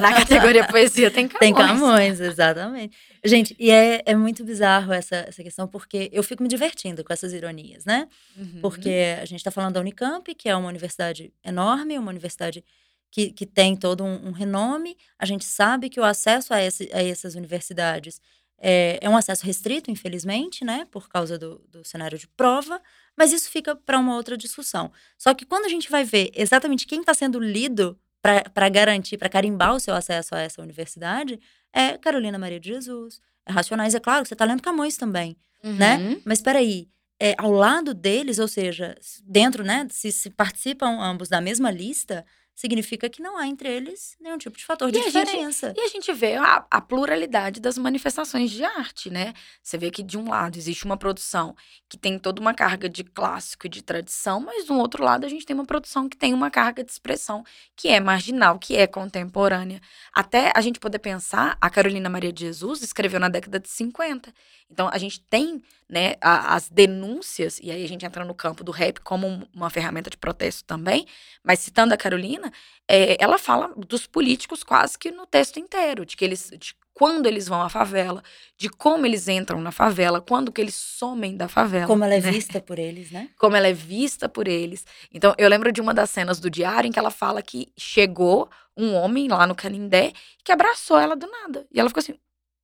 [0.00, 1.40] na categoria poesia tem Camões.
[1.40, 2.96] Tem Camões, exatamente.
[3.24, 7.12] Gente, e é, é muito bizarro essa, essa questão, porque eu fico me divertindo com
[7.12, 8.06] essas ironias, né?
[8.36, 8.60] Uhum.
[8.60, 12.62] Porque a gente está falando da Unicamp, que é uma universidade enorme, uma universidade
[13.10, 14.96] que, que tem todo um, um renome.
[15.18, 18.20] A gente sabe que o acesso a, esse, a essas universidades
[18.66, 22.80] é, é um acesso restrito, infelizmente, né, por causa do, do cenário de prova,
[23.14, 24.90] mas isso fica para uma outra discussão.
[25.18, 29.28] Só que quando a gente vai ver exatamente quem está sendo lido para garantir, para
[29.28, 31.38] carimbar o seu acesso a essa universidade,
[31.74, 35.96] é Carolina Maria de Jesus, é Racionais, é claro, você está lendo Camões também, né?
[35.98, 36.10] uhum.
[36.14, 36.22] né?
[36.24, 36.88] Mas espera aí,
[37.20, 42.24] é, ao lado deles, ou seja, dentro, né, se, se participam ambos da mesma lista,
[42.54, 45.68] significa que não há entre eles nenhum tipo de fator de e diferença.
[45.68, 49.34] Gente, e a gente vê a, a, pluralidade das manifestações de arte, né?
[49.62, 51.56] Você vê que de um lado existe uma produção
[51.88, 55.28] que tem toda uma carga de clássico e de tradição, mas do outro lado a
[55.28, 58.86] gente tem uma produção que tem uma carga de expressão que é marginal, que é
[58.86, 59.80] contemporânea.
[60.12, 64.32] Até a gente poder pensar, a Carolina Maria de Jesus escreveu na década de 50.
[64.70, 68.64] Então a gente tem, né, a, as denúncias e aí a gente entra no campo
[68.64, 71.06] do rap como uma ferramenta de protesto também,
[71.42, 72.52] mas citando a Carolina
[72.88, 77.26] é, ela fala dos políticos quase que no texto inteiro, de que eles, de quando
[77.26, 78.22] eles vão à favela,
[78.56, 81.86] de como eles entram na favela, quando que eles somem da favela.
[81.86, 82.30] Como ela é né?
[82.30, 83.28] vista por eles, né?
[83.36, 84.86] Como ela é vista por eles.
[85.12, 88.48] Então, eu lembro de uma das cenas do diário em que ela fala que chegou
[88.76, 90.12] um homem lá no Canindé
[90.44, 91.66] que abraçou ela do nada.
[91.72, 92.14] E ela ficou assim,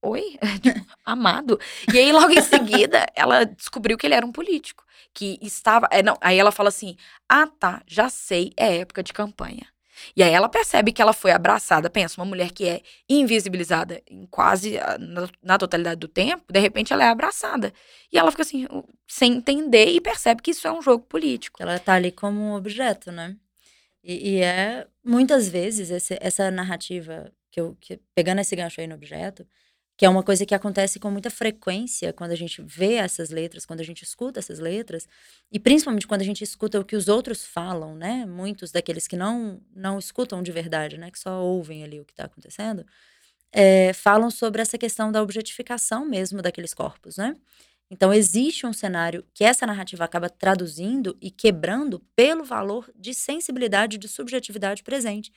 [0.03, 0.39] oi?
[0.63, 1.59] tipo, amado.
[1.93, 5.89] E aí, logo em seguida, ela descobriu que ele era um político que estava.
[5.91, 6.97] É, não, aí ela fala assim:
[7.29, 9.67] ah, tá, já sei, é época de campanha.
[10.17, 11.91] E aí ela percebe que ela foi abraçada.
[11.91, 16.93] Pensa, uma mulher que é invisibilizada em quase na, na, totalidade do tempo, de repente
[16.93, 17.73] ela é abraçada.
[18.13, 18.67] E ela fica assim,
[19.07, 21.63] sem entender e percebe que isso é um jogo político.
[21.63, 23.37] Ela tá ali como um objeto, né?
[24.03, 28.87] E, e é muitas vezes esse, essa narrativa que eu que, pegando esse gancho aí
[28.87, 29.47] no objeto,
[30.01, 33.67] que é uma coisa que acontece com muita frequência quando a gente vê essas letras,
[33.67, 35.07] quando a gente escuta essas letras,
[35.53, 38.25] e principalmente quando a gente escuta o que os outros falam, né?
[38.25, 41.11] Muitos daqueles que não não escutam de verdade, né?
[41.11, 42.87] Que só ouvem ali o que está acontecendo,
[43.53, 47.37] é, falam sobre essa questão da objetificação mesmo daqueles corpos, né?
[47.91, 53.99] Então existe um cenário que essa narrativa acaba traduzindo e quebrando pelo valor de sensibilidade,
[53.99, 55.31] de subjetividade presente,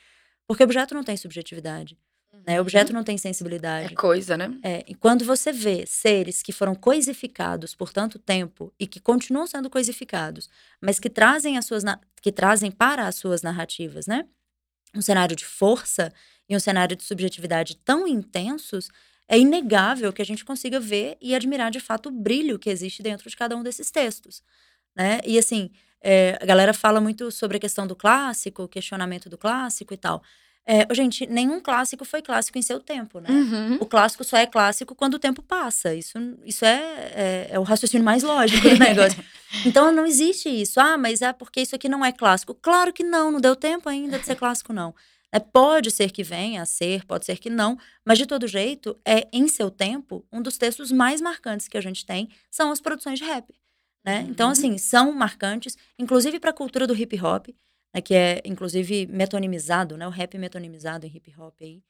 [0.47, 1.97] porque objeto não tem subjetividade.
[2.45, 2.57] Né?
[2.57, 2.97] O objeto uhum.
[2.97, 3.93] não tem sensibilidade.
[3.93, 4.57] É coisa, né?
[4.63, 9.47] É, e quando você vê seres que foram coisificados por tanto tempo e que continuam
[9.47, 10.49] sendo coisificados,
[10.81, 11.83] mas que trazem as suas
[12.21, 14.25] que trazem para as suas narrativas, né?
[14.95, 16.11] Um cenário de força
[16.49, 18.89] e um cenário de subjetividade tão intensos,
[19.27, 23.01] é inegável que a gente consiga ver e admirar de fato o brilho que existe
[23.01, 24.43] dentro de cada um desses textos,
[24.95, 25.19] né?
[25.25, 25.71] E assim,
[26.01, 29.97] é, a galera fala muito sobre a questão do clássico, o questionamento do clássico e
[29.97, 30.21] tal.
[30.65, 33.29] É, gente, nenhum clássico foi clássico em seu tempo, né?
[33.29, 33.75] Uhum.
[33.81, 35.93] O clássico só é clássico quando o tempo passa.
[35.93, 39.23] Isso, isso é, é, é o raciocínio mais lógico do negócio.
[39.65, 40.79] então não existe isso.
[40.79, 42.53] Ah, mas é porque isso aqui não é clássico.
[42.53, 44.95] Claro que não, não deu tempo ainda de ser clássico, não.
[45.33, 48.95] É, pode ser que venha a ser, pode ser que não, mas de todo jeito,
[49.03, 52.79] é em seu tempo, um dos textos mais marcantes que a gente tem são as
[52.79, 53.53] produções de rap.
[54.05, 54.19] Né?
[54.19, 54.31] Então, uhum.
[54.31, 57.47] Então, assim, são marcantes, inclusive para a cultura do hip hop
[57.93, 61.83] né, que é inclusive metonimizado, né, o rap metonimizado em hip hop aí,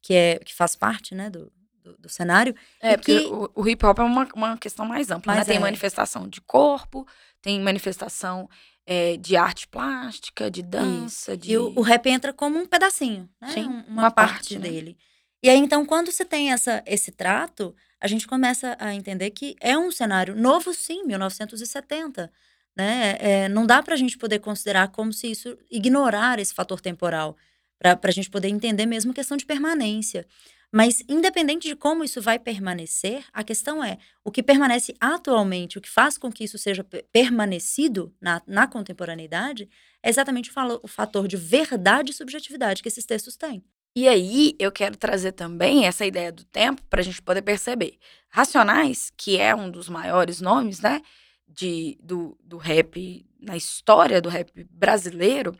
[0.00, 1.52] que é que faz parte, né, do,
[1.82, 2.54] do, do cenário.
[2.80, 3.26] É, porque que...
[3.26, 5.44] o, o, hip hop é uma, uma questão mais ampla, né?
[5.44, 5.60] Tem é.
[5.60, 7.06] manifestação de corpo,
[7.42, 8.48] tem manifestação
[8.86, 11.40] é, de arte plástica, de dança, Isso.
[11.40, 11.52] de...
[11.52, 13.48] E o, o, rap entra como um pedacinho, né?
[13.48, 14.68] Sim, uma, uma parte, parte né?
[14.68, 14.96] dele.
[15.42, 19.54] E aí, então, quando você tem essa, esse trato, a gente começa a entender que
[19.60, 22.30] é um cenário novo, sim, 1970.
[22.78, 23.16] Né?
[23.18, 27.36] É, não dá para a gente poder considerar como se isso ignorar esse fator temporal,
[27.80, 30.24] para a gente poder entender mesmo a questão de permanência.
[30.70, 35.80] Mas, independente de como isso vai permanecer, a questão é: o que permanece atualmente, o
[35.80, 39.68] que faz com que isso seja permanecido na, na contemporaneidade,
[40.02, 43.64] é exatamente o, o fator de verdade e subjetividade que esses textos têm.
[43.96, 47.98] E aí, eu quero trazer também essa ideia do tempo para a gente poder perceber.
[48.28, 51.00] Racionais, que é um dos maiores nomes, né?
[51.48, 55.56] De, do, do rap, na história do rap brasileiro,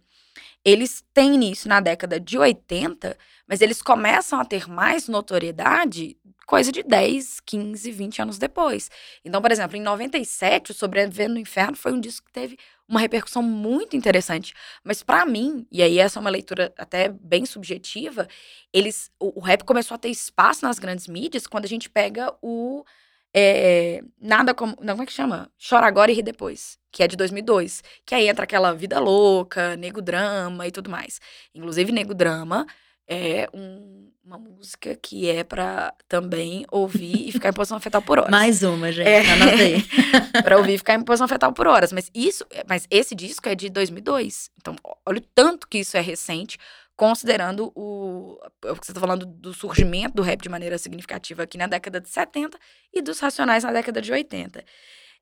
[0.65, 3.17] eles têm início na década de 80,
[3.47, 6.17] mas eles começam a ter mais notoriedade
[6.49, 8.91] coisa de 10, 15, 20 anos depois.
[9.23, 12.59] Então, por exemplo, em 97, o Sobrevivendo no Inferno foi um disco que teve
[12.89, 14.55] uma repercussão muito interessante.
[14.83, 18.27] Mas para mim, e aí essa é uma leitura até bem subjetiva,
[18.73, 22.35] eles o, o rap começou a ter espaço nas grandes mídias quando a gente pega
[22.41, 22.83] o
[23.35, 24.77] é, nada como.
[24.81, 25.51] Não, como é que chama?
[25.69, 27.83] Chora Agora e Ri Depois, que é de 2002.
[28.05, 31.21] Que aí entra aquela vida louca, nego drama e tudo mais.
[31.55, 32.67] Inclusive, nego drama
[33.07, 38.19] é um, uma música que é para também ouvir e ficar em posição fetal por
[38.19, 38.31] horas.
[38.31, 39.09] Mais uma, gente.
[39.09, 39.23] É,
[40.43, 41.93] para ouvir e ficar em posição fetal por horas.
[41.93, 44.51] Mas isso, mas esse disco é de 2002.
[44.61, 44.77] Então,
[45.07, 46.59] olha o tanto que isso é recente
[46.99, 51.57] considerando o, o que você está falando do surgimento do rap de maneira significativa aqui
[51.57, 52.59] na década de 70
[52.93, 54.65] e dos Racionais na década de 80.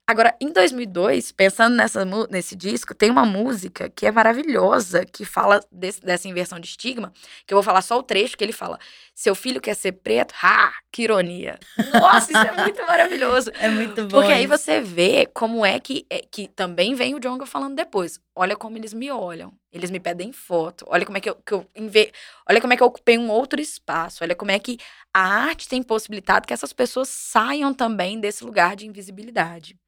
[0.09, 5.61] Agora, em 2002, pensando nessa, nesse disco, tem uma música que é maravilhosa, que fala
[5.71, 7.13] desse, dessa inversão de estigma,
[7.45, 8.79] que eu vou falar só o trecho que ele fala:
[9.13, 10.33] Seu filho quer ser preto?
[10.43, 10.73] Ha!
[10.93, 11.59] Que ironia!
[11.93, 13.51] Nossa, isso é muito maravilhoso.
[13.59, 14.21] É muito bom.
[14.21, 18.21] Porque aí você vê como é que, é, que também vem o Jonga falando depois.
[18.35, 19.53] Olha como eles me olham.
[19.77, 20.85] Eles me pedem foto.
[20.89, 22.13] Olha como é que eu, que eu inve...
[22.49, 24.25] Olha como é que eu ocupei um outro espaço.
[24.25, 24.79] Olha como é que
[25.13, 29.79] a arte tem possibilitado que essas pessoas saiam também desse lugar de invisibilidade.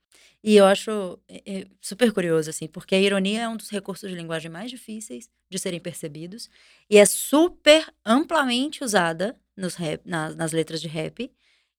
[0.42, 4.08] E eu acho é, é, super curioso, assim, porque a ironia é um dos recursos
[4.08, 6.48] de linguagem mais difíceis de serem percebidos
[6.88, 11.30] e é super amplamente usada nos rap, nas, nas letras de rap.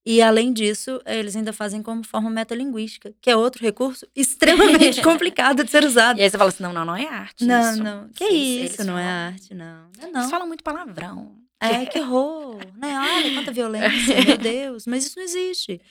[0.05, 5.63] E, além disso, eles ainda fazem como forma metalinguística, que é outro recurso extremamente complicado
[5.63, 6.17] de ser usado.
[6.19, 7.83] E aí você fala assim, não, não, não é arte Não, isso.
[7.83, 8.09] não.
[8.09, 9.89] Que Eles, isso, não é arte, não.
[10.01, 10.19] não, não.
[10.21, 11.35] Eles falam muito palavrão.
[11.61, 12.97] É, que horror, né?
[12.97, 14.85] Olha, quanta violência, meu Deus.
[14.87, 15.81] Mas isso não existe,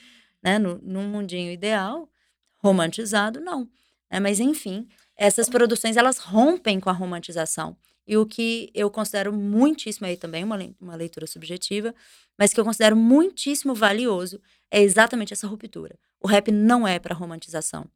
[0.41, 0.57] né?
[0.57, 2.09] No, num mundinho ideal,
[2.57, 3.69] romantizado, não.
[4.09, 7.77] É, mas, enfim, essas produções, elas rompem com a romantização.
[8.09, 11.93] E o que eu considero muitíssimo, aí também uma, uma leitura subjetiva,
[12.39, 14.41] mas que eu considero muitíssimo valioso,
[14.71, 15.95] é exatamente essa ruptura.
[16.19, 17.87] O rap não é para romantização.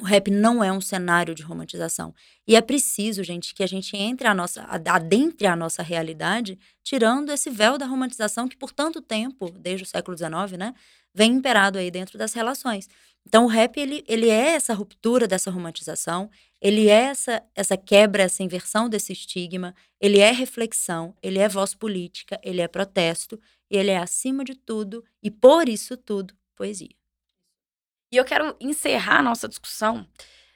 [0.00, 2.14] O rap não é um cenário de romantização.
[2.46, 7.30] E é preciso, gente, que a gente entre a nossa, adentre a nossa realidade, tirando
[7.30, 10.74] esse véu da romantização que por tanto tempo, desde o século XIX, né,
[11.14, 12.88] vem imperado aí dentro das relações.
[13.26, 16.30] Então o rap ele, ele é essa ruptura dessa romantização,
[16.60, 21.74] ele é essa, essa quebra, essa inversão desse estigma, ele é reflexão, ele é voz
[21.74, 23.38] política, ele é protesto,
[23.70, 27.01] e ele é acima de tudo e por isso tudo poesia.
[28.12, 30.06] E eu quero encerrar a nossa discussão,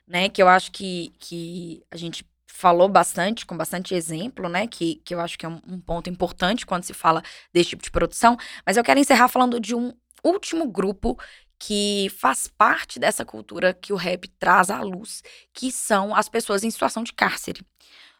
[0.06, 4.66] né, que eu acho que, que a gente falou bastante, com bastante exemplo, né?
[4.66, 7.82] Que, que eu acho que é um, um, ponto importante quando se fala desse tipo
[7.82, 8.36] de produção.
[8.64, 9.92] Mas eu quero encerrar falando de um
[10.24, 11.18] último grupo
[11.58, 16.64] que faz parte dessa cultura que o rap traz à luz, que são as pessoas
[16.64, 17.60] em situação de cárcere.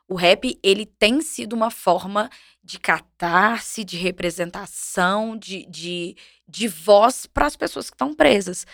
[0.09, 2.31] O rap, ele tem sido uma forma
[2.63, 6.17] de catarse, de representação, de, de,
[6.49, 8.67] de voz para as pessoas que estão presas.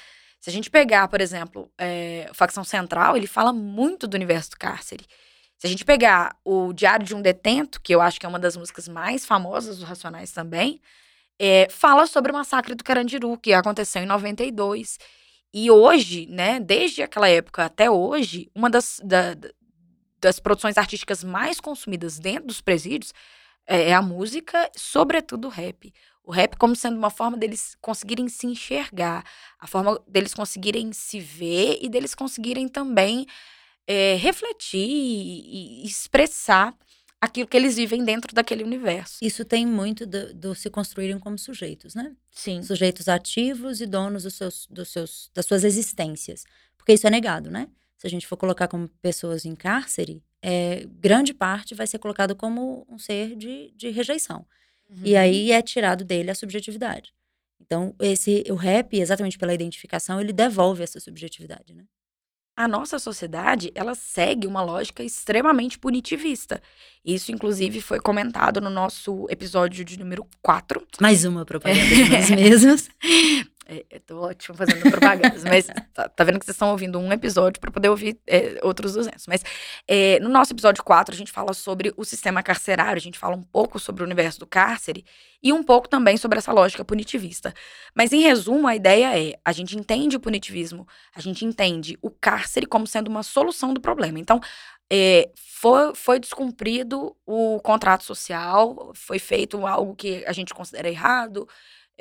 [0.42, 4.56] Se a gente pegar, por exemplo, é, Facção Central, ele fala muito do universo do
[4.56, 5.06] cárcere.
[5.56, 8.40] Se a gente pegar o Diário de um Detento, que eu acho que é uma
[8.40, 10.80] das músicas mais famosas dos Racionais também,
[11.38, 14.98] é, fala sobre o massacre do Carandiru, que aconteceu em 92.
[15.54, 19.36] E hoje, né, desde aquela época até hoje, uma das, da,
[20.20, 23.12] das produções artísticas mais consumidas dentro dos presídios
[23.64, 25.94] é, é a música, sobretudo o rap.
[26.24, 29.24] O rap como sendo uma forma deles conseguirem se enxergar,
[29.58, 33.26] a forma deles conseguirem se ver e deles conseguirem também
[33.86, 36.74] é, refletir e, e expressar
[37.20, 39.18] aquilo que eles vivem dentro daquele universo.
[39.22, 42.16] Isso tem muito do, do, se construírem como sujeitos, né?
[42.32, 42.62] Sim.
[42.64, 46.44] Sujeitos ativos e donos dos seus, dos seus, das suas existências.
[46.76, 47.68] Porque isso é negado, né?
[47.96, 52.34] Se a gente for colocar como pessoas em cárcere, é, grande parte vai ser colocado
[52.34, 54.44] como um ser de, de rejeição.
[54.92, 55.02] Uhum.
[55.04, 57.12] E aí é tirado dele a subjetividade.
[57.60, 61.84] Então, esse o rap, exatamente pela identificação, ele devolve essa subjetividade, né?
[62.56, 66.60] a nossa sociedade, ela segue uma lógica extremamente punitivista.
[67.04, 70.86] Isso, inclusive, foi comentado no nosso episódio de número 4.
[71.00, 72.88] Mais uma propaganda de nós mesmos.
[73.66, 77.12] É, eu tô ótimo fazendo propagandas, mas tá, tá, vendo que vocês estão ouvindo um
[77.12, 79.26] episódio para poder ouvir é, outros 200.
[79.28, 79.44] Mas
[79.86, 83.36] é, no nosso episódio 4, a gente fala sobre o sistema carcerário, a gente fala
[83.36, 85.04] um pouco sobre o universo do cárcere
[85.40, 87.54] e um pouco também sobre essa lógica punitivista.
[87.94, 92.10] Mas, em resumo, a ideia é: a gente entende o punitivismo, a gente entende o
[92.10, 94.18] cárcere como sendo uma solução do problema.
[94.18, 94.40] Então,
[94.90, 101.48] é, foi, foi descumprido o contrato social, foi feito algo que a gente considera errado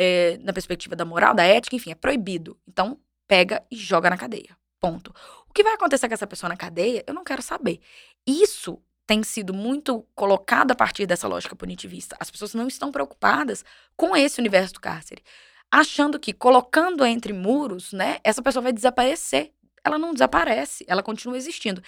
[0.04, 2.58] é, na perspectiva da moral, da ética, enfim, é proibido.
[2.68, 4.58] Então, pega e joga na cadeia.
[4.80, 5.14] Ponto.
[5.48, 7.80] O que vai acontecer com essa pessoa na cadeia, eu não quero saber.
[8.26, 12.18] Isso tem sido muito colocado a partir dessa lógica punitivista.
[12.20, 13.64] As pessoas não estão preocupadas
[13.96, 15.22] com esse universo do cárcere,
[15.70, 19.52] achando que colocando entre muros, né, essa pessoa vai desaparecer.
[19.84, 21.82] Ela não desaparece, ela continua existindo.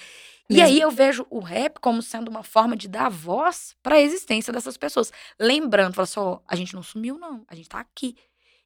[0.50, 4.02] E aí eu vejo o rap como sendo uma forma de dar voz para a
[4.02, 5.12] existência dessas pessoas.
[5.40, 8.16] Lembrando, fala só, assim, a gente não sumiu não, a gente tá aqui.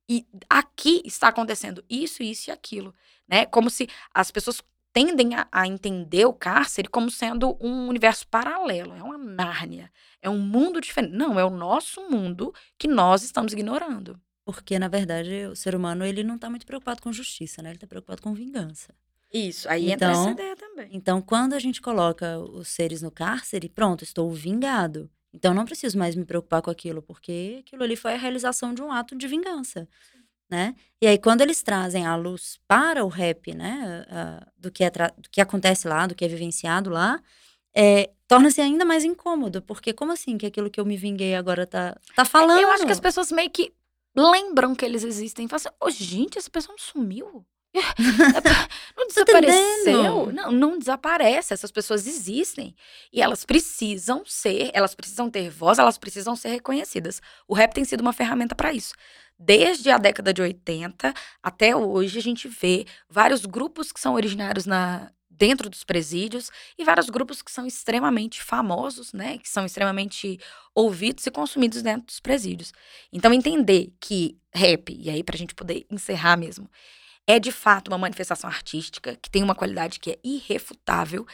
[0.09, 2.93] E aqui está acontecendo isso, isso e aquilo,
[3.27, 3.45] né?
[3.45, 4.63] Como se as pessoas
[4.93, 10.29] tendem a, a, entender o cárcere como sendo um universo paralelo, é uma Nárnia, é
[10.29, 11.13] um mundo diferente.
[11.13, 14.19] Não, é o nosso mundo que nós estamos ignorando.
[14.45, 17.69] Porque, na verdade, o ser humano ele não está muito preocupado com justiça, né?
[17.69, 18.95] Ele está preocupado com vingança.
[19.33, 20.89] Isso, aí então, entra essa ideia também.
[20.91, 25.09] Então, quando a gente coloca os seres no cárcere, pronto, estou vingado.
[25.33, 28.81] Então, não preciso mais me preocupar com aquilo, porque aquilo ali foi a realização de
[28.81, 29.87] um ato de vingança,
[30.49, 30.75] né?
[31.01, 34.89] E aí, quando eles trazem a luz para o rap, né, uh, do, que é
[34.89, 37.21] do que acontece lá, do que é vivenciado lá,
[37.75, 41.67] é, torna-se ainda mais incômodo, porque como assim que aquilo que eu me vinguei agora
[41.67, 42.59] tá, tá falando?
[42.59, 43.71] Eu acho que as pessoas meio que
[44.15, 45.47] lembram que eles existem.
[45.47, 47.45] Falam assim, oh, gente, essa pessoa não sumiu.
[48.95, 50.31] Não desapareceu.
[50.31, 51.53] Não, não desaparece.
[51.53, 52.75] Essas pessoas existem.
[53.11, 57.21] E elas precisam ser, elas precisam ter voz, elas precisam ser reconhecidas.
[57.47, 58.93] O rap tem sido uma ferramenta para isso.
[59.39, 61.13] Desde a década de 80
[61.43, 66.83] até hoje, a gente vê vários grupos que são originários na, dentro dos presídios e
[66.83, 70.39] vários grupos que são extremamente famosos, né, que são extremamente
[70.73, 72.73] ouvidos e consumidos dentro dos presídios.
[73.13, 76.69] Então entender que rap, e aí pra gente poder encerrar mesmo,
[77.27, 81.27] é de fato uma manifestação artística que tem uma qualidade que é irrefutável.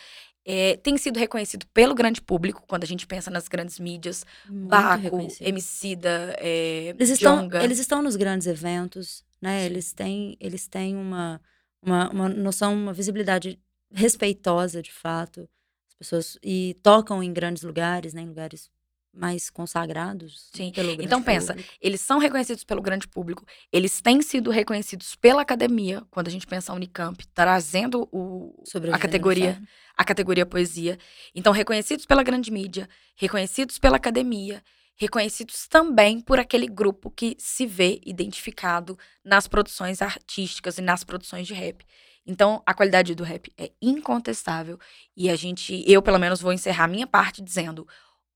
[0.46, 4.26] É, tem sido reconhecido pelo grande público, quando a gente pensa nas grandes mídias.
[4.50, 9.66] Muito Baco, Emicida, é, eles, estão, eles estão nos grandes eventos, né?
[9.66, 11.40] Eles têm, eles têm uma,
[11.82, 13.58] uma, uma noção, uma visibilidade
[13.90, 15.48] respeitosa, de fato.
[15.88, 16.38] As pessoas...
[16.44, 18.22] E tocam em grandes lugares, né?
[18.22, 18.70] Em lugares
[19.14, 20.50] mais consagrados.
[20.54, 20.72] Sim.
[21.00, 21.74] então pensa, público.
[21.80, 26.48] eles são reconhecidos pelo grande público, eles têm sido reconhecidos pela academia, quando a gente
[26.48, 29.62] pensa a Unicamp, trazendo o, a categoria,
[29.96, 30.98] a categoria poesia.
[31.36, 34.64] Então, reconhecidos pela grande mídia, reconhecidos pela academia,
[34.96, 41.48] reconhecidos também por aquele grupo que se vê identificado nas produções artísticas e nas produções
[41.48, 41.86] de rap.
[42.26, 44.80] Então, a qualidade do rap é incontestável
[45.16, 47.88] e a gente, eu pelo menos vou encerrar minha parte dizendo: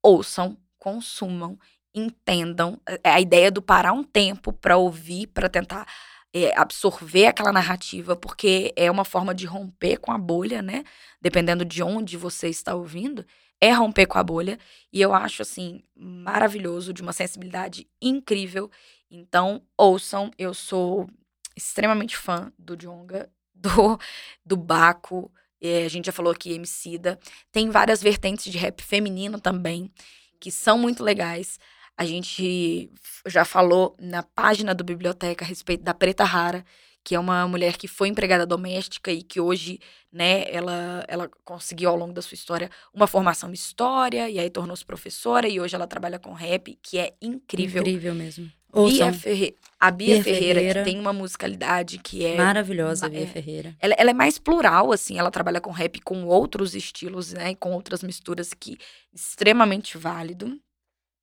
[0.03, 0.57] ouçam,
[0.87, 1.59] consumam,
[1.93, 2.79] entendam.
[3.03, 5.85] É a ideia do parar um tempo para ouvir, para tentar
[6.33, 10.85] é, absorver aquela narrativa, porque é uma forma de romper com a bolha, né?
[11.21, 13.25] Dependendo de onde você está ouvindo,
[13.59, 14.57] é romper com a bolha.
[14.93, 18.71] E eu acho, assim, maravilhoso, de uma sensibilidade incrível.
[19.11, 21.09] Então, ouçam, eu sou
[21.53, 23.99] extremamente fã do Jonga do,
[24.45, 25.29] do Baco.
[25.59, 27.19] É, a gente já falou aqui Emicida.
[27.51, 29.91] Tem várias vertentes de rap feminino também,
[30.39, 31.59] que são muito legais.
[31.97, 32.91] A gente
[33.25, 36.63] já falou na página do Biblioteca a respeito da Preta Rara,
[37.03, 39.79] que é uma mulher que foi empregada doméstica e que hoje,
[40.11, 44.49] né, ela, ela conseguiu ao longo da sua história uma formação em história e aí
[44.49, 47.81] tornou-se professora e hoje ela trabalha com rap, que é incrível.
[47.81, 48.51] Incrível mesmo.
[48.85, 49.55] Bia Ferre...
[49.79, 52.35] A Bia, Bia Ferreira, Ferreira, que tem uma musicalidade que é.
[52.35, 53.75] Maravilhosa, a Bia é, Ferreira.
[53.79, 57.51] Ela, ela, é mais plural, assim, ela trabalha com rap com outros estilos, né?
[57.51, 58.77] E com outras misturas que
[59.13, 60.59] extremamente válido.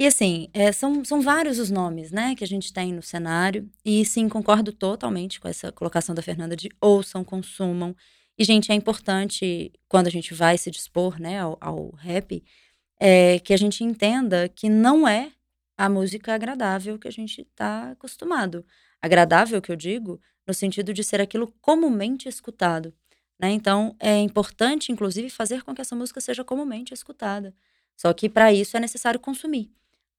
[0.00, 3.68] E assim, é, são, são vários os nomes, né, que a gente tem no cenário.
[3.84, 7.94] E sim, concordo totalmente com essa colocação da Fernanda de ouçam, consumam.
[8.36, 12.42] E, gente, é importante, quando a gente vai se dispor, né, ao, ao rap,
[13.00, 15.30] é, que a gente entenda que não é
[15.76, 18.64] a música agradável que a gente está acostumado.
[19.00, 22.94] Agradável, que eu digo, no sentido de ser aquilo comumente escutado.
[23.38, 23.50] Né?
[23.50, 27.54] Então, é importante, inclusive, fazer com que essa música seja comumente escutada.
[27.96, 29.70] Só que para isso é necessário consumir.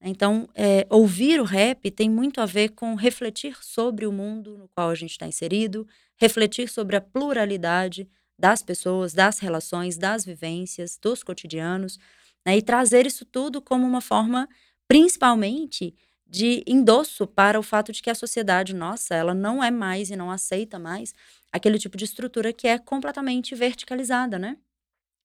[0.01, 4.67] Então, é, ouvir o rap tem muito a ver com refletir sobre o mundo no
[4.69, 5.87] qual a gente está inserido,
[6.17, 11.97] refletir sobre a pluralidade das pessoas, das relações, das vivências, dos cotidianos,
[12.45, 12.57] né?
[12.57, 14.47] e trazer isso tudo como uma forma
[14.87, 15.95] principalmente
[16.27, 20.15] de endosso para o fato de que a sociedade nossa, ela não é mais e
[20.15, 21.13] não aceita mais
[21.51, 24.57] aquele tipo de estrutura que é completamente verticalizada, né?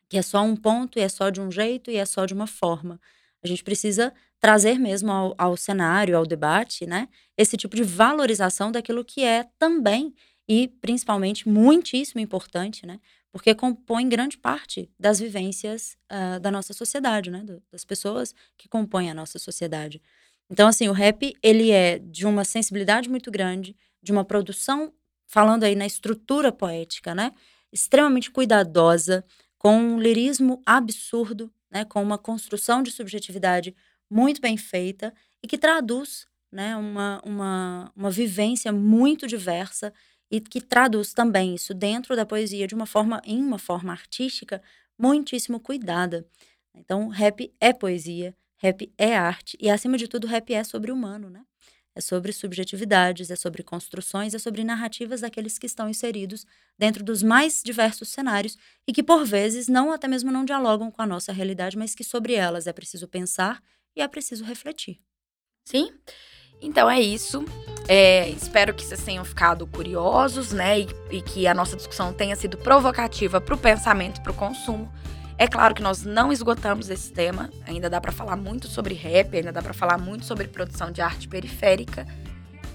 [0.08, 2.34] Que é só um ponto e é só de um jeito e é só de
[2.34, 3.00] uma forma.
[3.42, 7.08] A gente precisa trazer mesmo ao, ao cenário, ao debate, né?
[7.36, 10.14] Esse tipo de valorização daquilo que é também
[10.50, 12.98] e principalmente muitíssimo importante, né?
[13.30, 17.46] porque compõe grande parte das vivências uh, da nossa sociedade, né?
[17.70, 20.02] das pessoas que compõem a nossa sociedade.
[20.50, 24.92] Então, assim, o rap, ele é de uma sensibilidade muito grande, de uma produção,
[25.24, 27.32] falando aí na estrutura poética, né?
[27.72, 29.24] Extremamente cuidadosa,
[29.56, 31.84] com um lirismo absurdo, né?
[31.84, 33.72] Com uma construção de subjetividade
[34.10, 36.76] muito bem feita e que traduz, né?
[36.76, 39.92] Uma, uma, uma vivência muito diversa
[40.30, 44.62] e que traduz também isso dentro da poesia de uma forma, em uma forma artística,
[44.98, 46.26] muitíssimo cuidada.
[46.74, 51.28] Então, rap é poesia, rap é arte e, acima de tudo, rap é sobre humano,
[51.30, 51.42] né?
[51.94, 56.46] É sobre subjetividades, é sobre construções, é sobre narrativas daqueles que estão inseridos
[56.78, 58.56] dentro dos mais diversos cenários
[58.86, 62.04] e que, por vezes, não até mesmo não dialogam com a nossa realidade, mas que
[62.04, 63.60] sobre elas é preciso pensar
[63.96, 65.00] e é preciso refletir.
[65.64, 65.92] Sim.
[66.60, 67.44] Então é isso.
[67.88, 70.80] É, espero que vocês tenham ficado curiosos, né?
[70.80, 74.34] E, e que a nossa discussão tenha sido provocativa para o pensamento e para o
[74.34, 74.90] consumo.
[75.36, 79.34] É claro que nós não esgotamos esse tema, ainda dá para falar muito sobre rap,
[79.34, 82.06] ainda dá para falar muito sobre produção de arte periférica.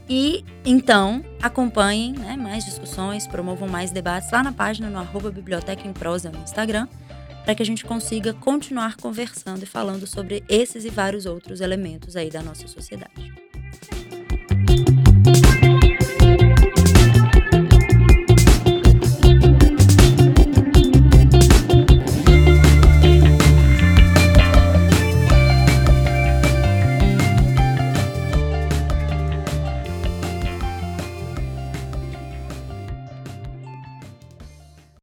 [0.09, 5.87] E então acompanhem né, mais discussões, promovam mais debates lá na página no arroba Biblioteca
[5.87, 6.87] em Prosa no Instagram,
[7.43, 12.15] para que a gente consiga continuar conversando e falando sobre esses e vários outros elementos
[12.15, 13.44] aí da nossa sociedade.